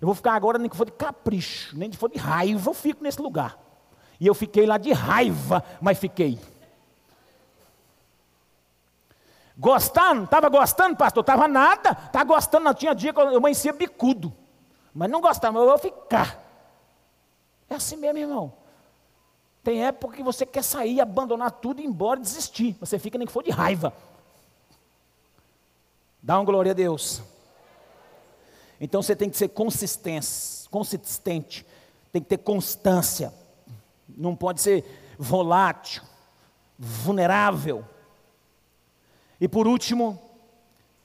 Eu 0.01 0.07
vou 0.07 0.15
ficar 0.15 0.35
agora 0.35 0.57
nem 0.57 0.71
que 0.71 0.77
for 0.77 0.87
de 0.87 0.93
capricho, 0.93 1.77
nem 1.77 1.91
que 1.91 1.97
for 1.97 2.09
de 2.09 2.17
raiva, 2.17 2.71
eu 2.71 2.75
fico 2.75 3.03
nesse 3.03 3.21
lugar. 3.21 3.59
E 4.21 4.27
eu 4.29 4.35
fiquei 4.35 4.67
lá 4.67 4.79
de 4.79 4.93
raiva, 4.93 5.65
mas 5.81 5.99
fiquei. 5.99 6.39
Gostando? 9.57 10.25
Estava 10.25 10.49
gostando, 10.49 10.97
pastor? 10.97 11.21
Estava 11.23 11.47
nada. 11.47 11.91
Estava 11.91 12.11
tá 12.11 12.25
gostando, 12.25 12.65
não 12.65 12.75
tinha 12.75 12.95
dia 12.95 13.13
que 13.13 13.21
eu 13.21 13.37
amanhecia 13.37 13.73
bicudo. 13.73 14.33
Mas 14.93 15.11
não 15.11 15.21
gostava, 15.21 15.59
eu 15.59 15.67
vou 15.67 15.79
ficar. 15.79 16.43
É 17.69 17.75
assim 17.75 17.97
mesmo, 17.97 18.19
irmão. 18.19 18.53
Tem 19.63 19.85
época 19.85 20.17
que 20.17 20.23
você 20.23 20.45
quer 20.45 20.63
sair, 20.63 21.01
abandonar 21.01 21.51
tudo, 21.51 21.81
ir 21.81 21.87
embora, 21.87 22.21
desistir. 22.21 22.77
Você 22.81 22.99
fica 22.99 23.17
nem 23.17 23.27
que 23.27 23.33
for 23.33 23.43
de 23.43 23.51
raiva. 23.51 23.93
Dá 26.23 26.39
uma 26.39 26.45
glória 26.45 26.73
a 26.73 26.75
Deus. 26.75 27.23
Então 28.81 29.03
você 29.03 29.17
tem 29.17 29.31
que 29.31 29.37
ser 29.37 29.49
consistente, 29.49 30.69
consistente, 30.71 31.67
tem 32.13 32.21
que 32.21 32.29
ter 32.29 32.39
constância. 32.39 33.33
Não 34.09 34.37
pode 34.37 34.61
ser 34.61 34.85
volátil, 35.19 36.03
vulnerável. 36.79 37.85
E 39.41 39.49
por 39.49 39.67
último, 39.67 40.21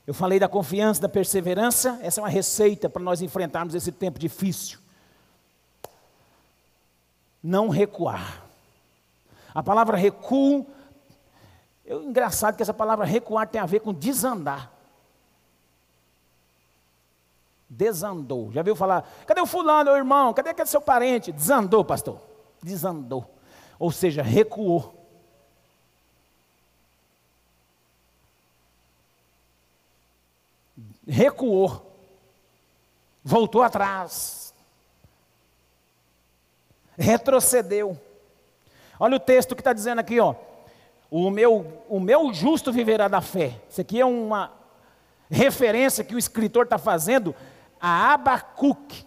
eu 0.08 0.14
falei 0.14 0.40
da 0.40 0.48
confiança, 0.48 1.02
da 1.02 1.10
perseverança, 1.10 2.00
essa 2.02 2.20
é 2.20 2.24
uma 2.24 2.30
receita 2.30 2.90
para 2.90 3.02
nós 3.02 3.22
enfrentarmos 3.22 3.76
esse 3.76 3.92
tempo 3.92 4.20
difícil. 4.20 4.80
Não 7.42 7.70
recuar. 7.70 8.44
A 9.54 9.64
palavra 9.64 9.98
recuo, 9.98 10.66
é 11.86 11.94
engraçado 11.94 12.56
que 12.56 12.64
essa 12.64 12.74
palavra 12.74 13.06
recuar 13.06 13.48
tem 13.48 13.60
a 13.60 13.66
ver 13.66 13.80
com 13.80 13.94
desandar 13.94 14.72
desandou. 17.70 18.52
Já 18.52 18.64
viu 18.64 18.76
falar, 18.76 19.08
cadê 19.28 19.40
o 19.40 19.46
fulano, 19.46 19.92
meu 19.92 19.98
irmão? 19.98 20.34
Cadê 20.34 20.50
aquele 20.50 20.68
seu 20.68 20.82
parente? 20.82 21.32
Desandou, 21.32 21.86
pastor. 21.86 22.20
Desandou. 22.64 23.30
Ou 23.78 23.92
seja, 23.92 24.24
recuou. 24.24 24.96
Recuou. 31.10 31.92
Voltou 33.24 33.64
atrás. 33.64 34.54
Retrocedeu. 36.96 38.00
Olha 39.00 39.16
o 39.16 39.20
texto 39.20 39.56
que 39.56 39.62
está 39.62 39.74
dizendo 39.74 40.00
aqui, 40.00 40.20
ó. 40.20 40.36
O 41.10 41.32
meu, 41.32 41.84
o 41.90 42.00
meu 42.00 42.32
justo 42.32 42.72
viverá 42.72 43.08
da 43.08 43.22
fé. 43.22 43.60
Isso 43.68 43.82
aqui 43.82 44.00
é 44.00 44.06
uma 44.06 44.52
referência 45.30 46.04
que 46.04 46.14
o 46.14 46.20
escritor 46.20 46.66
está 46.66 46.78
fazendo 46.78 47.36
a 47.82 48.14
Abacuque, 48.14 49.06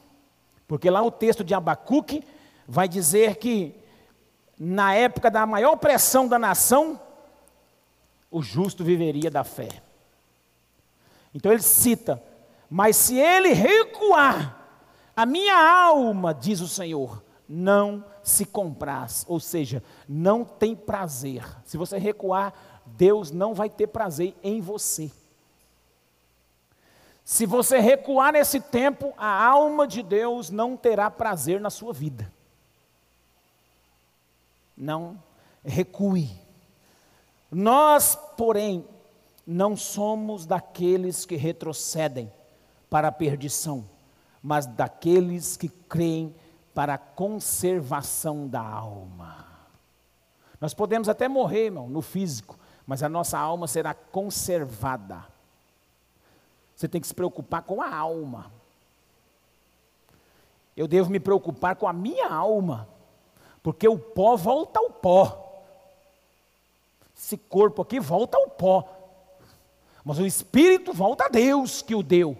porque 0.66 0.90
lá 0.90 1.02
o 1.02 1.10
texto 1.10 1.44
de 1.44 1.54
Abacuque 1.54 2.24
vai 2.66 2.88
dizer 2.88 3.36
que 3.36 3.74
na 4.58 4.94
época 4.94 5.30
da 5.30 5.44
maior 5.46 5.76
pressão 5.76 6.26
da 6.26 6.38
nação, 6.38 7.00
o 8.30 8.42
justo 8.42 8.82
viveria 8.82 9.30
da 9.30 9.44
fé. 9.44 9.68
Então 11.34 11.52
ele 11.52 11.62
cita: 11.62 12.22
Mas 12.68 12.96
se 12.96 13.18
ele 13.18 13.52
recuar, 13.52 14.62
a 15.14 15.26
minha 15.26 15.56
alma, 15.56 16.32
diz 16.34 16.60
o 16.60 16.68
Senhor, 16.68 17.22
não 17.48 18.04
se 18.22 18.46
compraz, 18.46 19.24
ou 19.28 19.38
seja, 19.40 19.82
não 20.08 20.44
tem 20.44 20.74
prazer. 20.74 21.44
Se 21.64 21.76
você 21.76 21.98
recuar, 21.98 22.54
Deus 22.86 23.30
não 23.30 23.54
vai 23.54 23.68
ter 23.68 23.88
prazer 23.88 24.34
em 24.42 24.60
você. 24.60 25.10
Se 27.24 27.46
você 27.46 27.78
recuar 27.78 28.32
nesse 28.32 28.60
tempo, 28.60 29.14
a 29.16 29.46
alma 29.46 29.86
de 29.86 30.02
Deus 30.02 30.50
não 30.50 30.76
terá 30.76 31.10
prazer 31.10 31.60
na 31.60 31.70
sua 31.70 31.92
vida. 31.92 32.32
Não 34.76 35.22
recue. 35.64 36.30
Nós, 37.50 38.16
porém, 38.36 38.84
não 39.46 39.76
somos 39.76 40.46
daqueles 40.46 41.24
que 41.24 41.36
retrocedem 41.36 42.32
para 42.88 43.08
a 43.08 43.12
perdição, 43.12 43.84
mas 44.42 44.66
daqueles 44.66 45.56
que 45.56 45.68
creem 45.68 46.34
para 46.74 46.94
a 46.94 46.98
conservação 46.98 48.46
da 48.46 48.60
alma. 48.60 49.46
Nós 50.60 50.72
podemos 50.72 51.08
até 51.08 51.28
morrer, 51.28 51.66
irmão, 51.66 51.88
no 51.88 52.00
físico, 52.00 52.56
mas 52.86 53.02
a 53.02 53.08
nossa 53.08 53.38
alma 53.38 53.66
será 53.66 53.94
conservada. 53.94 55.24
Você 56.76 56.88
tem 56.88 57.00
que 57.00 57.06
se 57.06 57.14
preocupar 57.14 57.62
com 57.62 57.82
a 57.82 57.94
alma. 57.94 58.50
Eu 60.76 60.88
devo 60.88 61.10
me 61.10 61.20
preocupar 61.20 61.76
com 61.76 61.86
a 61.86 61.92
minha 61.92 62.28
alma, 62.28 62.88
porque 63.62 63.86
o 63.86 63.98
pó 63.98 64.36
volta 64.36 64.78
ao 64.78 64.90
pó. 64.90 65.62
Esse 67.16 67.36
corpo 67.36 67.82
aqui 67.82 68.00
volta 68.00 68.36
ao 68.36 68.48
pó, 68.48 68.88
mas 70.04 70.18
o 70.18 70.26
espírito 70.26 70.92
volta 70.92 71.24
a 71.24 71.28
Deus 71.28 71.82
que 71.82 71.94
o 71.94 72.02
deu. 72.02 72.36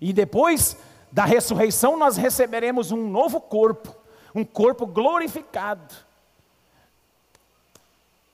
E 0.00 0.12
depois 0.12 0.76
da 1.12 1.24
ressurreição, 1.24 1.96
nós 1.96 2.16
receberemos 2.16 2.90
um 2.90 3.08
novo 3.08 3.40
corpo, 3.40 3.94
um 4.34 4.44
corpo 4.44 4.86
glorificado. 4.86 5.94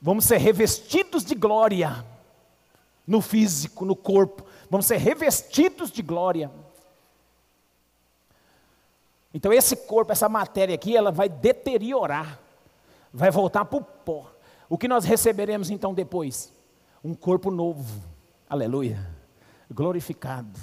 Vamos 0.00 0.24
ser 0.24 0.38
revestidos 0.38 1.24
de 1.24 1.34
glória 1.34 2.04
no 3.06 3.20
físico, 3.20 3.84
no 3.84 3.96
corpo, 3.96 4.44
vamos 4.70 4.86
ser 4.86 4.96
revestidos 4.96 5.90
de 5.90 6.00
glória. 6.00 6.50
Então 9.34 9.52
esse 9.52 9.76
corpo, 9.76 10.12
essa 10.12 10.28
matéria 10.28 10.74
aqui, 10.74 10.96
ela 10.96 11.10
vai 11.10 11.28
deteriorar, 11.28 12.38
vai 13.12 13.30
voltar 13.30 13.64
para 13.64 13.78
o 13.78 13.82
pó. 13.82 14.30
O 14.68 14.78
que 14.78 14.88
nós 14.88 15.04
receberemos 15.04 15.70
então 15.70 15.92
depois? 15.92 16.52
Um 17.02 17.14
corpo 17.14 17.50
novo, 17.50 18.02
aleluia, 18.48 18.98
glorificado. 19.70 20.58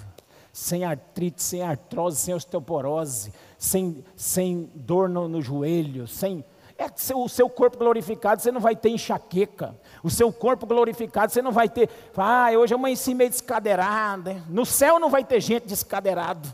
sem 0.57 0.83
artrite, 0.83 1.43
sem 1.43 1.61
artrose, 1.61 2.17
sem 2.17 2.33
osteoporose, 2.33 3.31
sem, 3.59 4.03
sem 4.15 4.71
dor 4.73 5.07
no, 5.07 5.27
no 5.27 5.39
joelho, 5.39 6.07
sem. 6.07 6.43
É 6.79 6.85
o 7.13 7.27
seu 7.29 7.47
corpo 7.47 7.77
glorificado, 7.77 8.41
você 8.41 8.51
não 8.51 8.61
vai 8.61 8.75
ter 8.75 8.89
enxaqueca. 8.89 9.75
O 10.03 10.09
seu 10.09 10.31
corpo 10.31 10.65
glorificado, 10.65 11.31
você 11.31 11.41
não 11.41 11.51
vai 11.51 11.69
ter. 11.69 11.89
Ah, 12.15 12.49
hoje 12.57 12.73
eu 12.73 12.77
amanheci 12.77 13.13
meio 13.13 13.29
descadeirada. 13.29 14.43
No 14.47 14.65
céu 14.65 14.99
não 14.99 15.09
vai 15.09 15.23
ter 15.23 15.41
gente 15.41 15.67
descadeirado. 15.67 16.53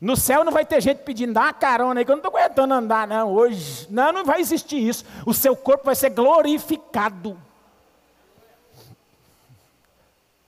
No 0.00 0.16
céu 0.16 0.44
não 0.44 0.52
vai 0.52 0.64
ter 0.64 0.80
gente 0.80 0.98
pedindo, 0.98 1.32
dá 1.32 1.52
carona 1.52 2.00
aí, 2.00 2.04
que 2.04 2.10
eu 2.10 2.16
não 2.16 2.24
estou 2.24 2.36
aguentando 2.36 2.74
andar, 2.74 3.06
não, 3.06 3.32
hoje. 3.32 3.86
Não, 3.90 4.12
não 4.12 4.24
vai 4.24 4.40
existir 4.40 4.76
isso. 4.76 5.04
O 5.24 5.32
seu 5.32 5.56
corpo 5.56 5.84
vai 5.86 5.94
ser 5.94 6.10
glorificado. 6.10 7.38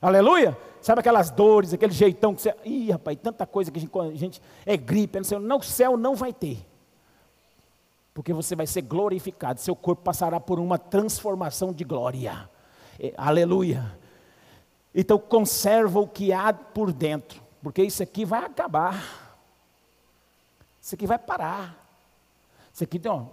Aleluia? 0.06 0.56
Sabe 0.80 1.00
aquelas 1.00 1.32
dores, 1.32 1.72
aquele 1.72 1.92
jeitão 1.92 2.32
que 2.32 2.40
você. 2.40 2.54
Ih, 2.64 2.92
rapaz, 2.92 3.18
tanta 3.20 3.44
coisa 3.44 3.72
que 3.72 3.78
a 3.80 4.14
gente, 4.14 4.40
é 4.64 4.76
gripe, 4.76 5.18
não 5.18 5.24
sei, 5.24 5.36
não, 5.40 5.56
o 5.56 5.62
céu 5.64 5.96
não 5.96 6.14
vai 6.14 6.32
ter. 6.32 6.64
Porque 8.14 8.32
você 8.32 8.54
vai 8.54 8.68
ser 8.68 8.82
glorificado, 8.82 9.60
seu 9.60 9.74
corpo 9.74 10.04
passará 10.04 10.38
por 10.38 10.60
uma 10.60 10.78
transformação 10.78 11.72
de 11.72 11.82
glória. 11.82 12.48
É, 13.00 13.12
aleluia. 13.16 13.98
Então 14.94 15.18
conserva 15.18 15.98
o 15.98 16.06
que 16.06 16.32
há 16.32 16.52
por 16.52 16.92
dentro, 16.92 17.42
porque 17.60 17.82
isso 17.82 18.00
aqui 18.00 18.24
vai 18.24 18.44
acabar. 18.44 19.42
Isso 20.80 20.94
aqui 20.94 21.04
vai 21.04 21.18
parar. 21.18 21.84
Isso 22.72 22.84
aqui 22.84 23.02
ó, 23.08 23.24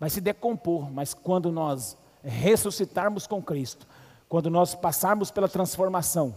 vai 0.00 0.08
se 0.08 0.22
decompor, 0.22 0.90
mas 0.90 1.12
quando 1.12 1.52
nós 1.52 1.98
ressuscitarmos 2.24 3.26
com 3.26 3.42
Cristo, 3.42 3.86
quando 4.28 4.50
nós 4.50 4.74
passarmos 4.74 5.30
pela 5.30 5.48
transformação, 5.48 6.36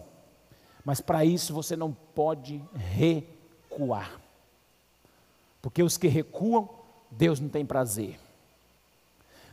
mas 0.83 1.01
para 1.01 1.25
isso 1.25 1.53
você 1.53 1.75
não 1.75 1.91
pode 1.91 2.61
recuar. 2.73 4.19
Porque 5.61 5.83
os 5.83 5.97
que 5.97 6.07
recuam, 6.07 6.69
Deus 7.09 7.39
não 7.39 7.49
tem 7.49 7.65
prazer. 7.65 8.19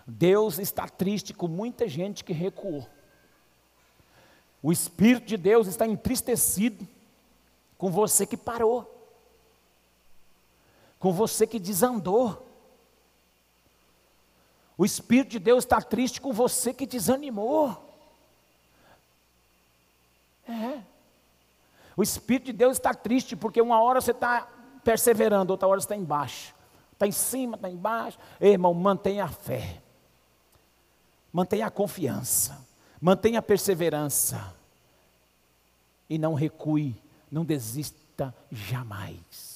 Deus 0.07 0.59
está 0.59 0.89
triste 0.89 1.35
com 1.35 1.49
muita 1.49 1.87
gente 1.87 2.25
que 2.25 2.33
recuou. 2.33 2.87
O 4.63 4.73
Espírito 4.73 5.27
de 5.27 5.37
Deus 5.37 5.67
está 5.67 5.87
entristecido 5.87 6.87
com 7.77 7.91
você 7.91 8.27
que 8.27 8.37
parou 8.37 8.99
com 10.99 11.13
você 11.13 11.47
que 11.47 11.59
desandou. 11.59 12.47
O 14.77 14.85
Espírito 14.85 15.31
de 15.31 15.39
Deus 15.39 15.65
está 15.65 15.81
triste 15.81 16.21
com 16.21 16.33
você 16.33 16.73
que 16.73 16.87
desanimou. 16.87 17.88
É. 20.49 20.83
O 21.97 22.03
Espírito 22.03 22.47
de 22.47 22.53
Deus 22.53 22.77
está 22.77 22.95
triste 22.95 23.37
porque 23.37 23.61
uma 23.61 23.81
hora 23.83 24.01
você 24.01 24.13
está 24.13 24.49
perseverando, 24.83 25.53
outra 25.53 25.69
hora 25.69 25.81
você 25.81 25.85
está 25.85 25.97
embaixo. 25.97 26.55
Está 26.93 27.07
em 27.07 27.13
cima, 27.13 27.57
está 27.57 27.69
embaixo. 27.69 28.19
Ei, 28.41 28.53
irmão, 28.53 28.73
mantenha 28.75 29.25
a 29.25 29.29
fé. 29.29 29.81
Mantenha 31.33 31.67
a 31.67 31.71
confiança. 31.71 32.67
Mantenha 33.01 33.39
a 33.39 33.43
perseverança. 33.43 34.55
E 36.09 36.19
não 36.19 36.35
recue, 36.35 36.97
não 37.31 37.45
desista 37.45 38.35
jamais. 38.51 39.48